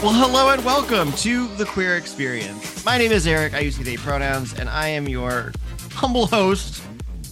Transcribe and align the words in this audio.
Well, 0.00 0.12
hello 0.12 0.50
and 0.50 0.64
welcome 0.64 1.10
to 1.14 1.48
the 1.56 1.64
Queer 1.64 1.96
Experience. 1.96 2.84
My 2.84 2.98
name 2.98 3.10
is 3.10 3.26
Eric. 3.26 3.54
I 3.54 3.58
use 3.58 3.76
he, 3.76 3.82
they 3.82 3.96
pronouns, 3.96 4.54
and 4.54 4.68
I 4.68 4.86
am 4.86 5.08
your 5.08 5.50
humble 5.90 6.28
host 6.28 6.84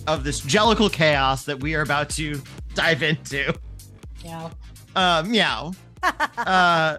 of 0.08 0.24
this 0.24 0.40
jellicle 0.40 0.90
chaos 0.92 1.44
that 1.44 1.60
we 1.60 1.76
are 1.76 1.82
about 1.82 2.10
to 2.10 2.42
dive 2.74 3.04
into. 3.04 3.54
Yeah. 4.24 4.50
Uh, 4.96 5.22
meow. 5.24 5.74
uh, 6.02 6.98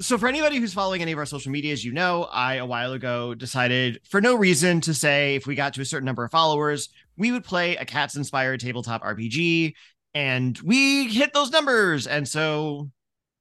so, 0.00 0.18
for 0.18 0.28
anybody 0.28 0.58
who's 0.58 0.72
following 0.72 1.02
any 1.02 1.10
of 1.10 1.18
our 1.18 1.26
social 1.26 1.50
medias, 1.50 1.84
you 1.84 1.92
know, 1.92 2.28
I 2.30 2.54
a 2.54 2.66
while 2.66 2.92
ago 2.92 3.34
decided 3.34 3.98
for 4.08 4.20
no 4.20 4.36
reason 4.36 4.80
to 4.82 4.94
say 4.94 5.34
if 5.34 5.48
we 5.48 5.56
got 5.56 5.74
to 5.74 5.80
a 5.80 5.84
certain 5.84 6.06
number 6.06 6.24
of 6.24 6.30
followers, 6.30 6.90
we 7.16 7.32
would 7.32 7.42
play 7.42 7.74
a 7.74 7.84
cats 7.84 8.14
inspired 8.14 8.60
tabletop 8.60 9.02
RPG. 9.02 9.74
And 10.14 10.56
we 10.60 11.08
hit 11.08 11.34
those 11.34 11.50
numbers. 11.50 12.06
And 12.06 12.28
so 12.28 12.92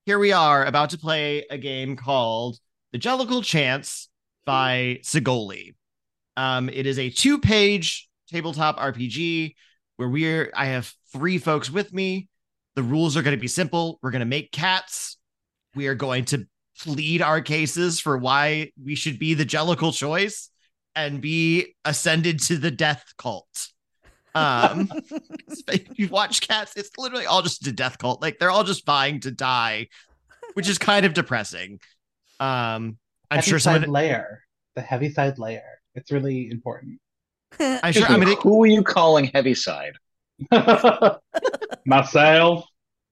here 0.06 0.18
we 0.18 0.32
are 0.32 0.66
about 0.66 0.90
to 0.92 0.98
play 0.98 1.46
a 1.50 1.58
game 1.58 1.96
called 1.96 2.58
The 2.92 2.98
Jellicle 2.98 3.44
Chance 3.44 4.10
by 4.46 5.00
Segoli. 5.04 5.76
Um, 6.36 6.70
it 6.70 6.88
is 6.88 6.98
a 6.98 7.12
two 7.12 7.40
page 7.40 8.10
tabletop 8.28 8.80
RPG 8.80 9.54
where 9.98 10.10
we're, 10.10 10.52
I 10.56 10.66
have 10.66 10.92
three 11.14 11.38
folks 11.38 11.70
with 11.70 11.94
me. 11.94 12.28
The 12.76 12.84
rules 12.84 13.16
are 13.16 13.22
going 13.22 13.36
to 13.36 13.42
be 13.42 13.48
simple. 13.48 14.00
We're 14.02 14.12
going 14.12 14.22
to 14.22 14.26
make 14.26 14.52
cats. 14.52 15.18
We 15.76 15.88
are 15.88 15.96
going 15.96 16.26
to 16.26 16.48
plead 16.80 17.22
our 17.22 17.42
cases 17.42 18.00
for 18.00 18.18
why 18.18 18.72
we 18.84 18.96
should 18.96 19.20
be 19.20 19.36
the 19.36 19.46
Jellicle 19.46 19.94
choice 19.94 20.50
and 20.96 21.22
be 21.22 21.76
ascended 21.86 22.40
to 22.44 22.58
the 22.58 22.72
death 22.72 23.14
cult. 23.18 23.71
Um, 24.36 24.90
if 25.68 26.00
you 26.00 26.08
watch 26.08 26.42
cats, 26.42 26.74
it's 26.76 26.92
literally 26.98 27.26
all 27.26 27.42
just 27.42 27.66
a 27.68 27.72
death 27.72 27.98
cult. 27.98 28.22
Like 28.22 28.40
they're 28.40 28.52
all 28.52 28.64
just 28.64 28.86
vying 28.86 29.20
to 29.22 29.32
die, 29.32 29.88
which 30.54 30.70
is 30.70 30.78
kind 30.78 31.06
of 31.06 31.14
depressing. 31.14 31.80
Um, 32.40 32.98
I'm 33.30 33.38
heavy 33.38 33.50
sure 33.50 33.60
side 33.60 33.82
someone. 33.82 33.92
layer. 33.92 34.44
The 34.76 34.82
Heaviside 34.82 35.38
layer. 35.38 35.62
It's 35.96 36.12
really 36.12 36.50
important. 36.50 37.00
I'm 37.60 37.92
sure. 37.94 38.06
I 38.08 38.18
mean, 38.18 38.30
it- 38.30 38.40
who 38.40 38.64
are 38.64 38.68
you 38.68 38.84
calling 38.84 39.26
heavy-side? 39.26 39.94
Myself. 41.86 42.66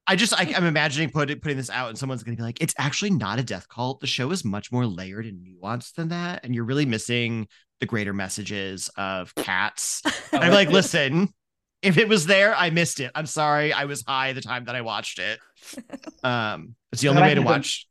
I 0.09 0.15
just 0.15 0.33
I, 0.33 0.51
I'm 0.57 0.65
imagining 0.65 1.11
put, 1.11 1.29
putting 1.39 1.57
this 1.57 1.69
out, 1.69 1.89
and 1.89 1.97
someone's 1.97 2.23
going 2.23 2.35
to 2.35 2.41
be 2.41 2.43
like, 2.43 2.61
"It's 2.61 2.73
actually 2.79 3.11
not 3.11 3.37
a 3.37 3.43
death 3.43 3.69
cult. 3.69 3.99
The 3.99 4.07
show 4.07 4.31
is 4.31 4.43
much 4.43 4.71
more 4.71 4.87
layered 4.87 5.27
and 5.27 5.45
nuanced 5.45 5.93
than 5.93 6.09
that, 6.09 6.43
and 6.43 6.55
you're 6.55 6.65
really 6.65 6.87
missing 6.87 7.47
the 7.79 7.85
greater 7.85 8.11
messages 8.11 8.89
of 8.97 9.33
cats." 9.35 10.01
And 10.31 10.43
I'm 10.43 10.53
like, 10.53 10.69
"Listen, 10.69 11.31
if 11.83 11.97
it 11.97 12.09
was 12.09 12.25
there, 12.25 12.55
I 12.55 12.71
missed 12.71 12.99
it. 12.99 13.11
I'm 13.13 13.27
sorry. 13.27 13.71
I 13.71 13.85
was 13.85 14.03
high 14.05 14.33
the 14.33 14.41
time 14.41 14.65
that 14.65 14.75
I 14.75 14.81
watched 14.81 15.19
it. 15.19 15.39
Um, 16.21 16.75
it's 16.91 17.01
the 17.01 17.07
only 17.07 17.21
way 17.21 17.33
to 17.33 17.41
watch. 17.41 17.87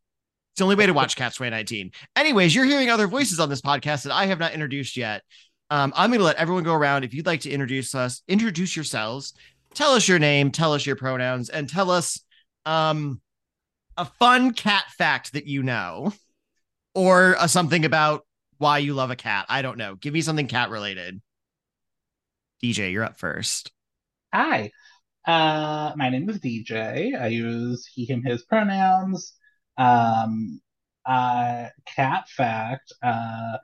It's 0.52 0.58
the 0.58 0.64
only 0.64 0.76
way 0.76 0.84
to 0.84 0.92
watch 0.92 1.16
Cats 1.16 1.36
2019. 1.36 1.92
Anyways, 2.14 2.54
you're 2.54 2.66
hearing 2.66 2.90
other 2.90 3.06
voices 3.06 3.40
on 3.40 3.48
this 3.48 3.62
podcast 3.62 4.02
that 4.02 4.12
I 4.12 4.26
have 4.26 4.38
not 4.38 4.52
introduced 4.52 4.98
yet. 4.98 5.22
Um, 5.70 5.94
I'm 5.96 6.10
going 6.10 6.18
to 6.18 6.26
let 6.26 6.36
everyone 6.36 6.64
go 6.64 6.74
around. 6.74 7.04
If 7.04 7.14
you'd 7.14 7.24
like 7.24 7.40
to 7.42 7.50
introduce 7.50 7.94
us, 7.94 8.22
introduce 8.28 8.76
yourselves, 8.76 9.32
tell 9.78 9.92
us 9.92 10.08
your 10.08 10.18
name, 10.18 10.50
tell 10.50 10.74
us 10.74 10.84
your 10.84 10.96
pronouns, 10.96 11.48
and 11.48 11.68
tell 11.68 11.92
us 11.92 12.20
um, 12.66 13.20
a 13.96 14.04
fun 14.04 14.52
cat 14.52 14.84
fact 14.98 15.34
that 15.34 15.46
you 15.46 15.62
know, 15.62 16.12
or 16.96 17.36
uh, 17.38 17.46
something 17.46 17.84
about 17.84 18.26
why 18.58 18.78
you 18.78 18.92
love 18.92 19.12
a 19.12 19.16
cat. 19.16 19.46
I 19.48 19.62
don't 19.62 19.78
know. 19.78 19.94
Give 19.94 20.12
me 20.12 20.20
something 20.20 20.48
cat 20.48 20.70
related. 20.70 21.22
DJ, 22.62 22.90
you're 22.90 23.04
up 23.04 23.20
first. 23.20 23.70
Hi. 24.34 24.72
Uh, 25.24 25.92
my 25.94 26.10
name 26.10 26.28
is 26.28 26.40
DJ. 26.40 27.18
I 27.18 27.28
use 27.28 27.86
he, 27.86 28.04
him, 28.04 28.24
his 28.24 28.42
pronouns. 28.42 29.34
Um, 29.76 30.60
uh, 31.06 31.66
cat 31.86 32.28
fact. 32.28 32.92
Uh, 33.00 33.58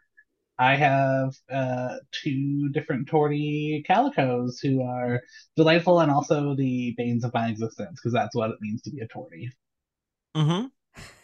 I 0.59 0.77
have 0.77 1.35
uh 1.53 1.97
two 2.13 2.69
different 2.71 3.09
torty 3.09 3.85
calicos 3.87 4.61
who 4.63 4.83
are 4.83 5.21
delightful 5.57 6.01
and 6.01 6.11
also 6.11 6.55
the 6.55 6.95
banes 6.97 7.25
of 7.25 7.35
my 7.35 7.49
existence 7.49 8.01
because 8.01 8.13
that's 8.13 8.35
what 8.37 8.51
it 8.51 8.57
means 8.61 8.83
to 8.83 8.91
be 8.91 9.01
a 9.01 9.09
torty. 9.09 9.51
Mm-hmm. 10.37 10.67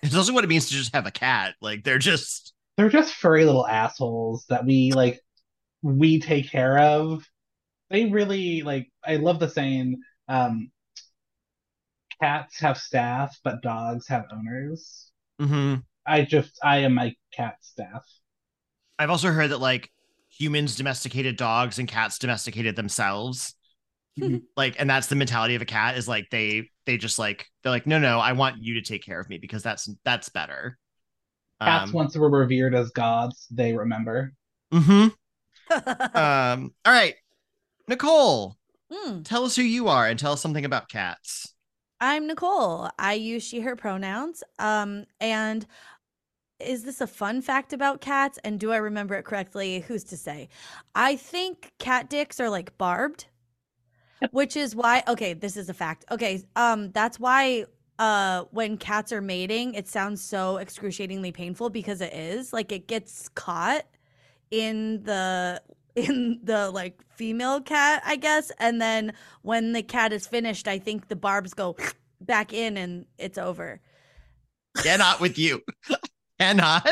It's 0.02 0.14
also 0.16 0.32
what 0.32 0.44
it 0.44 0.48
means 0.48 0.66
to 0.68 0.74
just 0.74 0.94
have 0.94 1.06
a 1.06 1.10
cat. 1.10 1.54
Like 1.60 1.84
they're 1.84 1.98
just 1.98 2.54
They're 2.76 2.88
just 2.88 3.14
furry 3.14 3.44
little 3.44 3.66
assholes 3.66 4.46
that 4.48 4.64
we 4.64 4.92
like 4.92 5.20
we 5.82 6.20
take 6.20 6.50
care 6.50 6.78
of. 6.78 7.24
They 7.91 8.06
really 8.06 8.62
like 8.62 8.91
I 9.04 9.16
love 9.16 9.38
the 9.41 9.48
saying 9.48 10.00
um 10.28 10.70
cats 12.20 12.60
have 12.60 12.78
staff 12.78 13.38
but 13.44 13.62
dogs 13.62 14.08
have 14.08 14.26
owners. 14.32 15.10
Mm-hmm. 15.41 15.76
I 16.06 16.22
just 16.24 16.58
I 16.62 16.78
am 16.78 16.94
my 16.94 17.14
cat 17.32 17.56
staff. 17.62 18.04
I've 19.00 19.10
also 19.10 19.32
heard 19.32 19.50
that 19.50 19.58
like 19.60 19.90
humans 20.28 20.76
domesticated 20.76 21.36
dogs 21.36 21.78
and 21.78 21.88
cats 21.88 22.18
domesticated 22.18 22.76
themselves. 22.76 23.54
Mhm. 24.18 24.42
Like, 24.56 24.76
and 24.78 24.90
that's 24.90 25.06
the 25.06 25.16
mentality 25.16 25.54
of 25.54 25.62
a 25.62 25.66
cat 25.66 25.96
is 25.96 26.06
like 26.06 26.28
they 26.30 26.68
they 26.84 26.98
just 26.98 27.18
like 27.18 27.46
they're 27.62 27.72
like, 27.72 27.86
no, 27.86 27.98
no, 27.98 28.18
I 28.18 28.32
want 28.32 28.62
you 28.62 28.74
to 28.74 28.82
take 28.82 29.02
care 29.02 29.18
of 29.18 29.28
me 29.28 29.38
because 29.38 29.62
that's 29.62 29.88
that's 30.04 30.28
better. 30.28 30.78
Cats 31.62 31.90
Um, 31.90 31.92
once 31.92 32.16
were 32.16 32.28
revered 32.30 32.74
as 32.74 32.90
gods, 32.90 33.46
they 33.50 33.72
remember. 33.72 34.34
Mm-hmm. 34.72 35.08
Um, 36.14 36.74
all 36.84 36.92
right. 36.92 37.14
Nicole, 37.88 38.56
Mm, 38.92 39.24
tell 39.24 39.44
us 39.44 39.56
who 39.56 39.62
you 39.62 39.88
are 39.88 40.06
and 40.08 40.18
tell 40.18 40.32
us 40.32 40.40
something 40.42 40.64
about 40.64 40.88
cats. 40.88 41.54
I'm 42.00 42.26
Nicole. 42.26 42.90
I 42.98 43.14
use 43.14 43.42
she, 43.42 43.60
her 43.60 43.76
pronouns. 43.76 44.42
Um, 44.58 45.06
and 45.20 45.66
is 46.60 46.84
this 46.84 47.00
a 47.00 47.06
fun 47.06 47.43
fact 47.43 47.72
about 47.72 48.00
cats? 48.00 48.38
And 48.44 48.59
do 48.59 48.72
I 48.72 48.76
remember 48.76 49.15
it 49.15 49.25
correctly? 49.25 49.81
Who's 49.81 50.04
to 50.04 50.16
say? 50.16 50.48
I 50.94 51.16
think 51.16 51.72
cat 51.78 52.10
dicks 52.10 52.41
are 52.41 52.50
like 52.50 52.76
barbed, 52.78 53.26
which 54.31 54.56
is 54.56 54.75
why. 54.75 55.03
Okay, 55.09 55.34
this 55.34 55.56
is 55.56 55.69
a 55.69 55.75
fact. 55.75 56.04
Okay, 56.10 56.43
um, 56.56 56.91
that's 56.93 57.19
why. 57.19 57.65
Uh, 57.98 58.44
when 58.50 58.78
cats 58.78 59.12
are 59.12 59.21
mating, 59.21 59.75
it 59.75 59.87
sounds 59.87 60.25
so 60.25 60.56
excruciatingly 60.56 61.32
painful 61.32 61.69
because 61.69 62.00
it 62.00 62.15
is 62.15 62.50
like 62.50 62.72
it 62.72 62.88
gets 62.88 63.28
caught 63.28 63.84
in 64.50 65.03
the 65.03 65.60
in 65.97 66.41
the 66.42 66.71
like 66.71 67.00
female 67.10 67.60
cat, 67.60 68.03
I 68.04 68.16
guess. 68.16 68.50
And 68.59 68.81
then 68.81 69.12
when 69.42 69.72
the 69.72 69.82
cat 69.82 70.12
is 70.12 70.27
finished, 70.27 70.69
I 70.69 70.78
think 70.78 71.09
the 71.09 71.16
barbs 71.16 71.54
go 71.54 71.77
back 72.21 72.53
in 72.53 72.77
and 72.77 73.06
it's 73.19 73.38
over. 73.38 73.81
Cannot 74.77 75.21
with 75.21 75.38
you. 75.38 75.62
Cannot. 76.40 76.88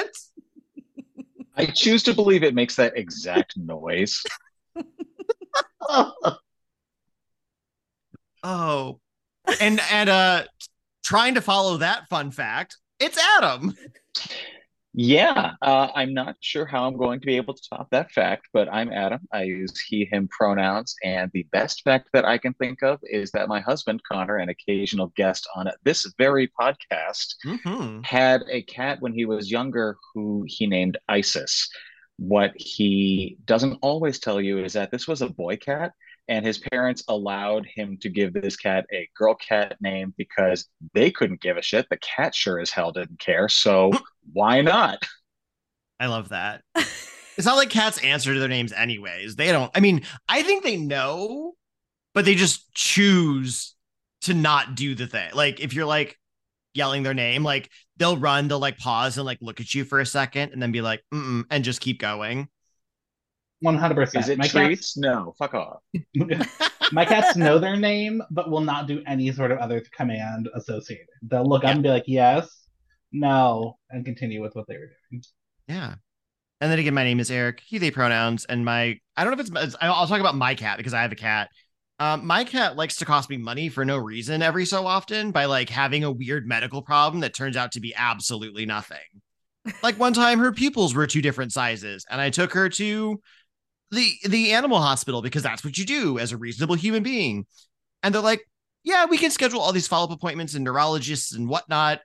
I 1.57 1.65
choose 1.67 2.03
to 2.03 2.13
believe 2.13 2.43
it 2.43 2.55
makes 2.55 2.77
that 2.77 2.97
exact 2.97 3.57
noise. 3.57 4.23
Oh, 8.45 9.01
and 9.61 9.81
and 9.91 10.09
uh, 10.09 10.45
trying 11.03 11.35
to 11.35 11.41
follow 11.41 11.79
that 11.79 12.09
fun 12.09 12.31
fact, 12.31 12.77
it's 13.01 13.19
Adam. 13.37 13.75
Yeah, 15.01 15.53
uh, 15.63 15.91
I'm 15.95 16.13
not 16.13 16.35
sure 16.41 16.67
how 16.67 16.89
I'm 16.89 16.97
going 16.97 17.21
to 17.21 17.27
be 17.27 17.37
able 17.37 17.55
to 17.55 17.63
top 17.71 17.89
that 17.93 18.11
fact, 18.11 18.49
but 18.53 18.69
I'm 18.73 18.91
Adam. 18.93 19.21
I 19.33 19.45
use 19.45 19.79
he, 19.79 20.05
him 20.07 20.27
pronouns, 20.27 20.97
and 21.05 21.31
the 21.33 21.47
best 21.53 21.83
fact 21.85 22.09
that 22.15 22.25
I 22.25 22.37
can 22.37 22.53
think 22.55 22.83
of 22.83 22.99
is 23.05 23.31
that 23.31 23.47
my 23.47 23.61
husband, 23.61 24.03
Connor, 24.11 24.39
an 24.39 24.49
occasional 24.49 25.13
guest 25.15 25.47
on 25.55 25.69
this 25.85 26.05
very 26.19 26.49
podcast, 26.49 27.37
hmm 27.45 28.01
had 28.03 28.43
a 28.51 28.63
cat 28.63 29.01
when 29.01 29.13
he 29.13 29.25
was 29.25 29.53
younger 29.53 29.97
who 30.15 30.45
he 30.49 30.67
named 30.67 30.99
Isis. 31.09 31.71
What 32.17 32.53
he 32.57 33.37
doesn't 33.45 33.79
always 33.83 34.19
tell 34.19 34.41
you 34.41 34.65
is 34.65 34.73
that 34.73 34.91
this 34.91 35.07
was 35.07 35.23
a 35.23 35.29
boy 35.29 35.59
cat, 35.59 35.93
and 36.29 36.45
his 36.45 36.59
parents 36.59 37.03
allowed 37.09 37.67
him 37.67 37.97
to 38.03 38.09
give 38.09 38.33
this 38.33 38.57
cat 38.57 38.87
a 38.93 39.09
girl 39.17 39.35
cat 39.35 39.77
name 39.81 40.15
because 40.17 40.67
they 40.95 41.11
couldn't 41.11 41.41
give 41.41 41.57
a 41.57 41.63
shit. 41.63 41.87
The 41.89 41.99
cat 41.99 42.35
sure 42.35 42.61
as 42.61 42.71
hell 42.71 42.93
didn't 42.93 43.19
care, 43.19 43.49
so 43.49 43.93
why 44.33 44.61
not? 44.61 45.03
I 45.99 46.07
love 46.07 46.29
that. 46.29 46.63
It's 46.77 47.47
not 47.47 47.57
like 47.57 47.71
cats 47.71 47.99
answer 47.99 48.35
to 48.35 48.41
their 48.41 48.49
names 48.49 48.73
anyways. 48.73 49.37
They 49.37 49.53
don't. 49.53 49.71
I 49.75 49.81
mean, 49.81 50.03
I 50.29 50.43
think 50.43 50.65
they 50.65 50.77
know, 50.77 51.55
but 52.13 52.25
they 52.25 52.35
just 52.35 52.73
choose 52.75 53.75
to 54.23 54.35
not 54.35 54.75
do 54.75 54.95
the 54.95 55.07
thing. 55.07 55.31
Like 55.35 55.61
if 55.61 55.73
you're 55.73 55.87
like 55.87 56.17
yelling 56.75 57.03
their 57.03 57.15
name, 57.15 57.45
like 57.45 57.71
they'll 57.97 58.17
run, 58.17 58.49
they'll 58.49 58.59
like 58.59 58.79
pause 58.79 59.17
and 59.19 59.27
like 59.27 59.39
look 59.41 59.61
at 59.61 59.75
you 59.75 59.85
for 59.85 60.01
a 60.01 60.07
second 60.07 60.53
and 60.53 60.61
then 60.61 60.73
be 60.73 60.81
like, 60.81 61.03
Mm-mm, 61.13 61.45
and 61.51 61.65
just 61.65 61.81
keep 61.81 62.01
going. 62.01 62.49
One 63.61 63.77
hundred 63.77 63.97
percent. 63.97 64.25
Is 64.25 64.29
it 64.29 64.39
My 64.39 64.47
treats? 64.47 64.97
No, 64.97 65.35
fuck 65.39 65.55
off. 65.55 65.81
my 66.93 67.05
cats 67.05 67.37
know 67.37 67.59
their 67.59 67.77
name, 67.77 68.23
but 68.31 68.51
will 68.51 68.61
not 68.61 68.87
do 68.87 69.03
any 69.07 69.33
sort 69.33 69.51
of 69.51 69.59
other 69.59 69.83
command 69.93 70.49
associated. 70.55 71.07
They'll 71.23 71.45
look 71.45 71.65
up 71.65 71.71
and 71.73 71.83
be 71.83 71.89
like, 71.89 72.05
"Yes, 72.07 72.49
no," 73.11 73.77
and 73.91 74.05
continue 74.05 74.41
with 74.41 74.55
what 74.55 74.67
they 74.69 74.77
were 74.77 74.91
doing. 75.11 75.23
Yeah. 75.67 75.95
And 76.61 76.73
then 76.73 76.79
again, 76.79 76.95
my 76.95 77.05
name 77.05 77.21
is 77.21 77.31
Eric. 77.31 77.63
He, 77.65 77.79
they 77.79 77.91
pronouns, 77.91 78.45
and 78.45 78.65
my 78.65 78.99
I 79.17 79.25
don't 79.25 79.37
know 79.37 79.41
if 79.41 79.49
it's. 79.49 79.51
it's 79.57 79.77
I'll 79.81 80.07
talk 80.07 80.21
about 80.21 80.35
my 80.37 80.55
cat 80.55 80.77
because 80.77 80.95
I 80.95 81.03
have 81.03 81.13
a 81.13 81.17
cat. 81.17 81.49
Um, 82.01 82.27
my 82.27 82.45
cat 82.45 82.77
likes 82.77 82.97
to 82.97 83.05
cost 83.05 83.29
me 83.29 83.39
money 83.39 83.69
for 83.69 83.85
no 83.85 83.97
reason 83.97 84.41
every 84.41 84.65
so 84.65 84.87
often 84.87 85.33
by 85.33 85.47
like 85.47 85.69
having 85.69 86.05
a 86.05 86.13
weird 86.13 86.47
medical 86.47 86.81
problem 86.81 87.21
that 87.21 87.35
turns 87.35 87.57
out 87.57 87.73
to 87.73 87.81
be 87.81 87.93
absolutely 87.97 88.67
nothing. 88.67 88.99
like 89.83 89.99
one 89.99 90.13
time 90.13 90.39
her 90.39 90.53
pupils 90.53 90.95
were 90.95 91.09
two 91.09 91.21
different 91.21 91.53
sizes 91.53 92.07
and 92.09 92.21
I 92.21 92.31
took 92.31 92.53
her 92.53 92.69
to 92.69 93.21
the 93.91 94.13
the 94.29 94.53
animal 94.53 94.81
hospital 94.81 95.23
because 95.23 95.43
that's 95.43 95.65
what 95.65 95.79
you 95.79 95.85
do 95.85 96.19
as 96.19 96.33
a 96.33 96.37
reasonable 96.37 96.75
human 96.75 97.03
being. 97.03 97.47
And 98.03 98.15
they're 98.15 98.23
like, 98.23 98.43
yeah, 98.85 99.07
we 99.07 99.19
can 99.19 99.31
schedule 99.31 99.61
all 99.61 99.73
these 99.73 99.89
follow-up 99.89 100.13
appointments 100.13 100.55
and 100.55 100.65
neurologists 100.65 101.35
and 101.35 101.49
whatnot. 101.49 102.01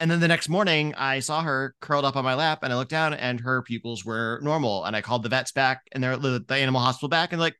And 0.00 0.10
then 0.10 0.20
the 0.20 0.28
next 0.28 0.48
morning, 0.48 0.94
I 0.96 1.20
saw 1.20 1.42
her 1.42 1.74
curled 1.80 2.04
up 2.04 2.16
on 2.16 2.24
my 2.24 2.34
lap, 2.34 2.60
and 2.62 2.72
I 2.72 2.76
looked 2.76 2.90
down, 2.90 3.14
and 3.14 3.40
her 3.40 3.62
pupils 3.62 4.04
were 4.04 4.40
normal. 4.42 4.84
And 4.84 4.96
I 4.96 5.00
called 5.00 5.22
the 5.22 5.28
vets 5.28 5.52
back, 5.52 5.82
and 5.92 6.02
they're 6.02 6.16
the, 6.16 6.44
the 6.46 6.56
animal 6.56 6.80
hospital 6.80 7.08
back, 7.08 7.32
and 7.32 7.40
like, 7.40 7.54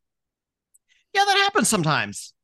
yeah, 1.13 1.25
that 1.25 1.37
happens 1.37 1.69
sometimes. 1.69 2.35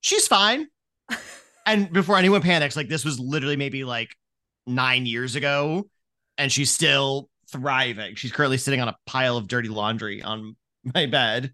She's 0.00 0.28
fine. 0.28 0.68
and 1.66 1.92
before 1.92 2.16
anyone 2.16 2.40
panics, 2.40 2.76
like 2.76 2.88
this 2.88 3.04
was 3.04 3.18
literally 3.18 3.56
maybe 3.56 3.82
like 3.82 4.14
nine 4.66 5.06
years 5.06 5.34
ago, 5.34 5.88
and 6.38 6.52
she's 6.52 6.70
still 6.70 7.28
thriving. 7.50 8.14
She's 8.14 8.32
currently 8.32 8.58
sitting 8.58 8.80
on 8.80 8.88
a 8.88 8.96
pile 9.06 9.36
of 9.36 9.48
dirty 9.48 9.68
laundry 9.68 10.22
on 10.22 10.56
my 10.94 11.06
bed, 11.06 11.52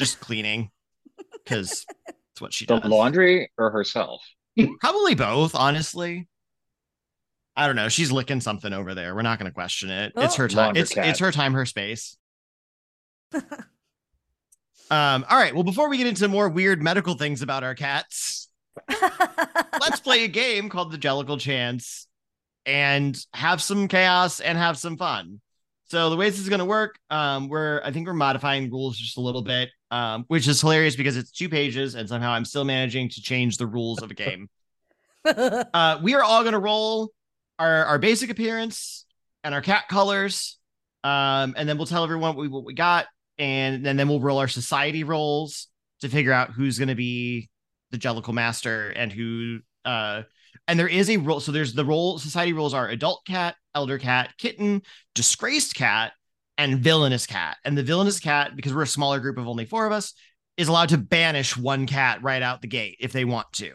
just 0.00 0.20
cleaning 0.20 0.70
because 1.44 1.86
it's 2.32 2.40
what 2.40 2.52
she 2.52 2.66
The 2.66 2.78
does. 2.78 2.90
laundry 2.90 3.50
or 3.58 3.70
herself? 3.70 4.22
Probably 4.80 5.14
both, 5.14 5.54
honestly. 5.54 6.28
I 7.56 7.66
don't 7.66 7.76
know. 7.76 7.88
She's 7.88 8.12
licking 8.12 8.40
something 8.40 8.72
over 8.72 8.94
there. 8.94 9.14
We're 9.14 9.22
not 9.22 9.38
going 9.38 9.50
to 9.50 9.54
question 9.54 9.90
it. 9.90 10.12
It's 10.16 10.34
Oh. 10.34 10.42
her 10.42 10.48
time. 10.48 10.56
Launder 10.66 10.80
It's 10.80 10.94
cat. 10.94 11.08
it's 11.08 11.18
her 11.18 11.32
time, 11.32 11.54
her 11.54 11.66
space. 11.66 12.16
um. 13.34 13.42
All 14.90 15.24
right. 15.38 15.54
Well, 15.54 15.64
before 15.64 15.88
we 15.88 15.98
get 15.98 16.06
into 16.06 16.28
more 16.28 16.48
weird 16.48 16.82
medical 16.82 17.14
things 17.14 17.42
about 17.42 17.64
our 17.64 17.74
cats, 17.74 18.48
let's 19.80 20.00
play 20.00 20.24
a 20.24 20.28
game 20.28 20.68
called 20.68 20.92
the 20.92 20.98
Jellicle 20.98 21.38
Chance 21.40 22.06
and 22.66 23.18
have 23.34 23.62
some 23.62 23.88
chaos 23.88 24.40
and 24.40 24.58
have 24.58 24.78
some 24.78 24.96
fun. 24.96 25.40
So 25.90 26.10
the 26.10 26.16
way 26.16 26.28
this 26.28 26.38
is 26.38 26.50
going 26.50 26.58
to 26.58 26.66
work, 26.66 26.98
um, 27.08 27.48
we're 27.48 27.80
I 27.82 27.92
think 27.92 28.06
we're 28.06 28.12
modifying 28.12 28.70
rules 28.70 28.98
just 28.98 29.16
a 29.16 29.22
little 29.22 29.42
bit, 29.42 29.70
um, 29.90 30.24
which 30.28 30.46
is 30.46 30.60
hilarious 30.60 30.96
because 30.96 31.16
it's 31.16 31.30
two 31.30 31.48
pages 31.48 31.94
and 31.94 32.08
somehow 32.08 32.32
I'm 32.32 32.44
still 32.44 32.64
managing 32.64 33.08
to 33.10 33.22
change 33.22 33.56
the 33.56 33.66
rules 33.66 34.02
of 34.02 34.10
a 34.10 34.14
game. 34.14 34.50
uh, 35.24 35.98
we 36.02 36.14
are 36.14 36.22
all 36.22 36.42
going 36.42 36.52
to 36.52 36.58
roll 36.58 37.10
our 37.58 37.86
our 37.86 37.98
basic 37.98 38.30
appearance 38.30 39.06
and 39.44 39.54
our 39.54 39.62
cat 39.62 39.88
colors, 39.88 40.58
um, 41.04 41.54
and 41.56 41.68
then 41.68 41.78
we'll 41.78 41.86
tell 41.86 42.04
everyone 42.04 42.36
what 42.36 42.42
we, 42.42 42.48
what 42.48 42.64
we 42.64 42.74
got, 42.74 43.06
and, 43.38 43.86
and 43.86 43.98
then 43.98 44.08
we'll 44.08 44.20
roll 44.20 44.38
our 44.38 44.48
society 44.48 45.04
rolls 45.04 45.68
to 46.00 46.08
figure 46.08 46.32
out 46.32 46.50
who's 46.50 46.78
going 46.78 46.88
to 46.88 46.94
be 46.94 47.48
the 47.90 47.98
Jellicle 47.98 48.34
Master 48.34 48.90
and 48.90 49.12
who. 49.12 49.60
Uh, 49.88 50.22
and 50.66 50.78
there 50.78 50.86
is 50.86 51.08
a 51.08 51.16
role. 51.16 51.40
So 51.40 51.50
there's 51.50 51.72
the 51.72 51.84
role. 51.84 52.18
Society 52.18 52.52
roles 52.52 52.74
are 52.74 52.88
adult 52.88 53.24
cat, 53.24 53.56
elder 53.74 53.96
cat, 53.96 54.34
kitten, 54.36 54.82
disgraced 55.14 55.74
cat, 55.74 56.12
and 56.58 56.80
villainous 56.80 57.26
cat. 57.26 57.56
And 57.64 57.76
the 57.76 57.82
villainous 57.82 58.20
cat, 58.20 58.54
because 58.54 58.74
we're 58.74 58.82
a 58.82 58.86
smaller 58.86 59.18
group 59.18 59.38
of 59.38 59.48
only 59.48 59.64
four 59.64 59.86
of 59.86 59.92
us, 59.92 60.12
is 60.58 60.68
allowed 60.68 60.90
to 60.90 60.98
banish 60.98 61.56
one 61.56 61.86
cat 61.86 62.22
right 62.22 62.42
out 62.42 62.60
the 62.60 62.68
gate 62.68 62.98
if 63.00 63.12
they 63.12 63.24
want 63.24 63.50
to. 63.54 63.72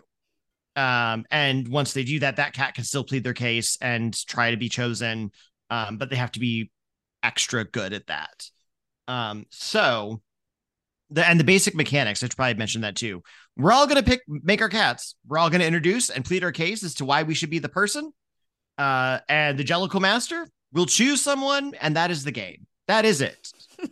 Um, 0.75 1.25
and 1.31 1.68
once 1.68 1.94
they 1.94 2.04
do 2.04 2.19
that, 2.19 2.36
that 2.36 2.54
cat 2.54 2.75
can 2.75 2.83
still 2.83 3.04
plead 3.04 3.24
their 3.24 3.33
case 3.33 3.75
and 3.81 4.13
try 4.27 4.51
to 4.51 4.57
be 4.57 4.69
chosen. 4.69 5.31
Um, 5.71 5.98
but 5.98 6.12
they 6.12 6.15
have 6.15 6.33
to 6.33 6.39
be 6.39 6.69
extra 7.24 7.65
good 7.65 7.92
at 7.92 8.06
that. 8.06 8.50
Um, 9.07 9.48
so 9.50 10.21
the 11.13 11.27
and 11.27 11.39
the 11.39 11.44
basic 11.44 11.75
mechanics, 11.75 12.21
I 12.21 12.27
should 12.27 12.36
probably 12.36 12.56
mention 12.56 12.81
that 12.81 12.95
too. 12.95 13.21
We're 13.56 13.71
all 13.71 13.88
gonna 13.88 14.04
pick 14.04 14.21
make 14.27 14.62
our 14.62 14.69
cats. 14.69 15.15
We're 15.27 15.38
all 15.38 15.50
gonna 15.50 15.63
introduce 15.65 16.10
and 16.10 16.25
plead 16.25 16.44
our 16.44 16.51
case 16.51 16.83
as 16.83 16.95
to 16.95 17.06
why 17.06 17.24
we 17.24 17.33
should 17.33 17.50
be 17.50 17.60
the 17.60 17.69
person. 17.69 18.12
Uh, 18.77 19.19
and 19.30 19.57
the 19.57 19.63
Jellicle 19.63 20.01
Master 20.01 20.48
will 20.71 20.88
choose 20.88 21.21
someone, 21.21 21.74
and 21.80 21.95
that 21.95 22.12
is 22.12 22.24
the 22.24 22.31
game. 22.31 22.65
That 22.88 23.06
is 23.06 23.21
it. 23.21 23.48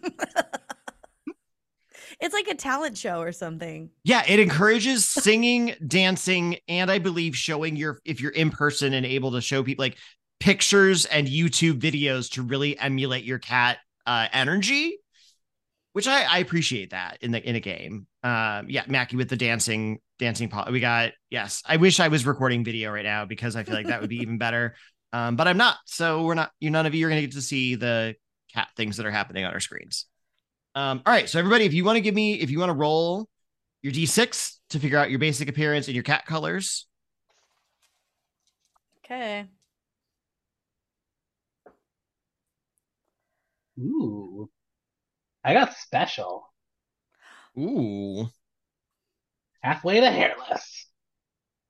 it's 2.19 2.33
like 2.33 2.47
a 2.47 2.55
talent 2.55 2.97
show 2.97 3.21
or 3.21 3.31
something. 3.31 3.89
Yeah, 4.03 4.23
it 4.27 4.39
encourages 4.39 5.07
singing, 5.07 5.75
dancing, 5.87 6.57
and 6.67 6.89
I 6.89 6.99
believe 6.99 7.35
showing 7.35 7.75
your 7.75 7.99
if 8.05 8.19
you're 8.19 8.31
in 8.31 8.49
person 8.49 8.93
and 8.93 9.05
able 9.05 9.31
to 9.33 9.41
show 9.41 9.63
people 9.63 9.83
like 9.83 9.97
pictures 10.39 11.05
and 11.05 11.27
YouTube 11.27 11.79
videos 11.79 12.31
to 12.31 12.41
really 12.41 12.77
emulate 12.79 13.23
your 13.23 13.39
cat 13.39 13.77
uh, 14.05 14.27
energy, 14.33 14.97
which 15.93 16.07
I, 16.07 16.23
I 16.23 16.37
appreciate 16.39 16.91
that 16.91 17.17
in 17.21 17.31
the 17.31 17.47
in 17.47 17.55
a 17.55 17.59
game. 17.59 18.07
Um, 18.23 18.67
yeah, 18.69 18.83
Mackie 18.87 19.17
with 19.17 19.29
the 19.29 19.37
dancing 19.37 19.99
dancing 20.19 20.49
pot. 20.49 20.71
We 20.71 20.79
got 20.79 21.11
yes. 21.29 21.63
I 21.65 21.77
wish 21.77 21.99
I 21.99 22.07
was 22.07 22.25
recording 22.25 22.63
video 22.63 22.91
right 22.91 23.03
now 23.03 23.25
because 23.25 23.55
I 23.55 23.63
feel 23.63 23.75
like 23.75 23.87
that 23.87 24.01
would 24.01 24.09
be 24.09 24.17
even 24.17 24.37
better. 24.39 24.75
Um, 25.13 25.35
but 25.35 25.47
I'm 25.47 25.57
not. 25.57 25.77
So 25.85 26.23
we're 26.23 26.35
not. 26.35 26.51
You 26.59 26.69
none 26.69 26.85
of 26.85 26.95
you 26.95 27.05
are 27.05 27.09
going 27.09 27.21
to 27.21 27.27
get 27.27 27.35
to 27.35 27.41
see 27.41 27.75
the 27.75 28.15
cat 28.53 28.69
things 28.77 28.97
that 28.97 29.05
are 29.05 29.11
happening 29.11 29.45
on 29.45 29.53
our 29.53 29.59
screens. 29.59 30.05
Um, 30.73 31.01
all 31.05 31.13
right, 31.13 31.27
so 31.29 31.37
everybody, 31.37 31.65
if 31.65 31.73
you 31.73 31.83
want 31.83 31.97
to 31.97 32.01
give 32.01 32.15
me, 32.15 32.35
if 32.35 32.49
you 32.49 32.59
want 32.59 32.69
to 32.69 32.77
roll 32.77 33.27
your 33.81 33.91
d6 33.91 34.57
to 34.69 34.79
figure 34.79 34.97
out 34.97 35.09
your 35.09 35.19
basic 35.19 35.49
appearance 35.49 35.87
and 35.87 35.95
your 35.95 36.03
cat 36.03 36.25
colors. 36.25 36.87
Okay. 39.03 39.47
Ooh. 43.79 44.49
I 45.43 45.53
got 45.53 45.75
special. 45.75 46.51
Ooh, 47.57 48.29
Halfway 49.63 49.99
to 50.01 50.11
hairless. 50.11 50.85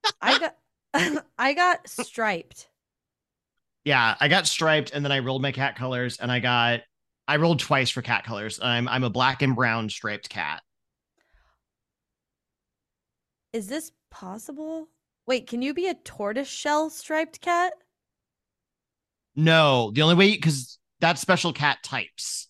I 0.22 0.36
got 0.36 0.56
I 1.38 1.54
got 1.54 1.88
striped. 1.88 2.70
yeah, 3.84 4.16
I 4.20 4.28
got 4.28 4.48
striped, 4.48 4.92
and 4.92 5.04
then 5.04 5.12
I 5.12 5.20
rolled 5.20 5.42
my 5.42 5.52
cat 5.52 5.76
colors, 5.76 6.18
and 6.20 6.32
I 6.32 6.40
got 6.40 6.82
I 7.28 7.38
rolled 7.38 7.60
twice 7.60 7.90
for 7.90 8.02
cat 8.02 8.24
colors. 8.24 8.60
I'm 8.62 8.88
I'm 8.88 9.04
a 9.04 9.10
black 9.10 9.42
and 9.42 9.56
brown 9.56 9.90
striped 9.90 10.30
cat. 10.30 10.62
Is 13.54 13.68
this 13.70 13.94
possible? 14.10 14.90
Wait, 15.26 15.48
can 15.48 15.62
you 15.62 15.74
be 15.74 15.88
a 15.88 15.94
tortoise 15.94 16.50
shell 16.50 16.90
striped 16.90 17.40
cat? 17.40 17.72
No, 19.36 19.92
the 19.92 20.02
only 20.02 20.16
way 20.16 20.32
because 20.32 20.78
that's 21.00 21.22
special 21.22 21.54
cat 21.54 21.84
types. 21.84 22.48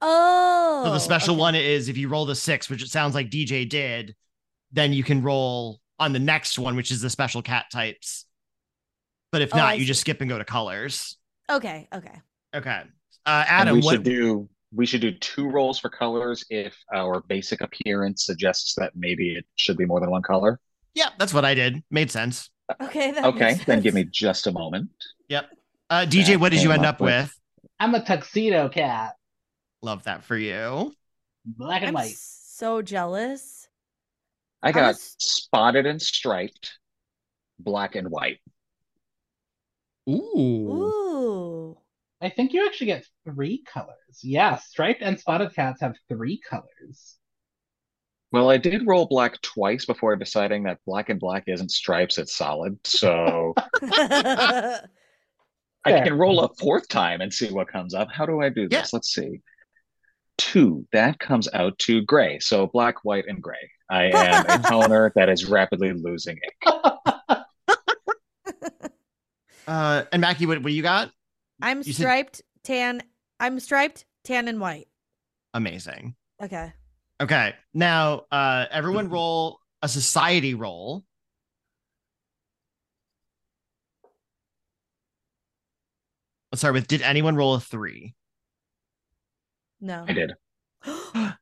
Oh. 0.00 0.82
So 0.86 0.92
the 0.92 0.98
special 0.98 1.34
okay. 1.34 1.40
one 1.40 1.54
is 1.54 1.88
if 1.88 1.96
you 1.96 2.08
roll 2.08 2.26
the 2.26 2.34
six, 2.34 2.68
which 2.70 2.82
it 2.82 2.88
sounds 2.88 3.14
like 3.14 3.30
DJ 3.30 3.68
did, 3.68 4.14
then 4.72 4.92
you 4.92 5.02
can 5.04 5.22
roll 5.22 5.80
on 5.98 6.12
the 6.12 6.18
next 6.18 6.58
one, 6.58 6.76
which 6.76 6.90
is 6.90 7.00
the 7.00 7.10
special 7.10 7.42
cat 7.42 7.66
types. 7.72 8.26
But 9.32 9.42
if 9.42 9.54
Oh, 9.54 9.58
not, 9.58 9.66
I 9.70 9.72
you 9.74 9.80
see. 9.80 9.86
just 9.86 10.00
skip 10.02 10.20
and 10.20 10.28
go 10.30 10.38
to 10.38 10.44
colors. 10.44 11.16
Okay, 11.50 11.88
okay. 11.94 12.20
Okay. 12.54 12.80
Uh, 13.24 13.44
And 13.48 13.48
Adam, 13.48 13.74
we 13.76 13.82
what? 13.82 13.92
should 13.94 14.02
do 14.04 14.48
we 14.72 14.84
should 14.84 15.00
do 15.00 15.12
two 15.12 15.48
rolls 15.48 15.78
for 15.78 15.88
colors 15.88 16.44
if 16.50 16.76
our 16.92 17.22
basic 17.28 17.60
appearance 17.60 18.24
suggests 18.26 18.74
that 18.74 18.92
maybe 18.94 19.34
it 19.34 19.46
should 19.54 19.76
be 19.76 19.84
more 19.86 20.00
than 20.00 20.10
one 20.10 20.22
color. 20.22 20.60
Yeah, 20.94 21.08
that's 21.18 21.32
what 21.32 21.44
I 21.44 21.54
did. 21.54 21.82
Made 21.90 22.10
sense. 22.10 22.50
Okay, 22.82 23.12
that 23.12 23.24
Okay, 23.24 23.52
makes 23.52 23.64
then 23.64 23.80
give 23.80 23.94
me 23.94 24.04
just 24.10 24.46
a 24.48 24.52
moment. 24.52 24.90
Yep. 25.28 25.46
Uh, 25.88 26.04
DJ, 26.06 26.26
That 26.32 26.40
what 26.40 26.52
did 26.52 26.62
you 26.62 26.72
end 26.72 26.84
up 26.84 26.96
up 26.96 27.00
with- 27.00 27.24
with? 27.24 27.40
I'm 27.78 27.94
a 27.94 28.04
tuxedo 28.04 28.68
cat. 28.68 29.14
Love 29.82 30.04
that 30.04 30.24
for 30.24 30.36
you. 30.36 30.92
Black 31.44 31.82
and 31.82 31.88
I'm 31.88 31.94
white. 31.94 32.14
so 32.16 32.82
jealous. 32.82 33.68
I 34.62 34.68
I'm 34.68 34.74
got 34.74 34.90
s- 34.94 35.14
spotted 35.18 35.86
and 35.86 36.00
striped, 36.00 36.78
black 37.58 37.94
and 37.94 38.10
white. 38.10 38.38
Ooh. 40.08 40.12
Ooh. 40.72 41.78
I 42.20 42.30
think 42.30 42.52
you 42.52 42.66
actually 42.66 42.86
get 42.88 43.06
three 43.24 43.62
colors. 43.66 44.20
Yeah, 44.22 44.56
striped 44.56 45.02
and 45.02 45.20
spotted 45.20 45.54
cats 45.54 45.80
have 45.82 45.94
three 46.08 46.40
colors. 46.48 47.16
Well, 48.32 48.50
I 48.50 48.56
did 48.56 48.86
roll 48.86 49.06
black 49.06 49.40
twice 49.42 49.84
before 49.84 50.16
deciding 50.16 50.64
that 50.64 50.78
black 50.86 51.10
and 51.10 51.20
black 51.20 51.44
isn't 51.46 51.70
stripes, 51.70 52.18
it's 52.18 52.34
solid. 52.36 52.78
So 52.84 53.54
I 53.82 54.80
can 55.84 56.14
roll 56.14 56.40
a 56.40 56.48
fourth 56.54 56.88
time 56.88 57.20
and 57.20 57.32
see 57.32 57.50
what 57.52 57.68
comes 57.68 57.94
up. 57.94 58.08
How 58.10 58.26
do 58.26 58.40
I 58.40 58.48
do 58.48 58.66
Yeah. 58.70 58.80
this? 58.80 58.92
Let's 58.92 59.12
see. 59.14 59.40
Two, 60.38 60.86
that 60.92 61.18
comes 61.18 61.48
out 61.54 61.78
to 61.80 62.02
gray. 62.02 62.38
So 62.40 62.66
black, 62.66 63.04
white, 63.04 63.24
and 63.26 63.42
gray. 63.42 63.70
I 63.90 64.04
am 64.04 64.46
a 64.48 64.58
toner 64.68 65.12
that 65.16 65.28
is 65.28 65.46
rapidly 65.46 65.92
losing 65.92 66.36
ink. 66.36 66.74
Uh, 69.68 70.04
and 70.12 70.20
Mackie, 70.20 70.46
what, 70.46 70.62
what 70.62 70.72
you 70.72 70.80
got? 70.80 71.10
I'm 71.60 71.78
You 71.78 71.84
said- 71.92 71.94
striped, 71.94 72.42
tan. 72.62 73.02
I'm 73.40 73.58
striped, 73.58 74.04
tan, 74.22 74.46
and 74.46 74.60
white. 74.60 74.86
Amazing. 75.54 76.14
Okay. 76.40 76.72
Okay. 77.20 77.52
Now, 77.74 78.26
uh, 78.30 78.66
everyone 78.70 79.08
roll 79.08 79.58
a 79.82 79.88
society 79.88 80.54
roll. 80.54 81.04
Let's 86.52 86.60
start 86.60 86.74
with 86.74 86.86
Did 86.86 87.02
anyone 87.02 87.36
roll 87.36 87.54
a 87.54 87.60
three? 87.60 88.14
No. 89.80 90.04
I 90.08 90.12
did. 90.12 90.32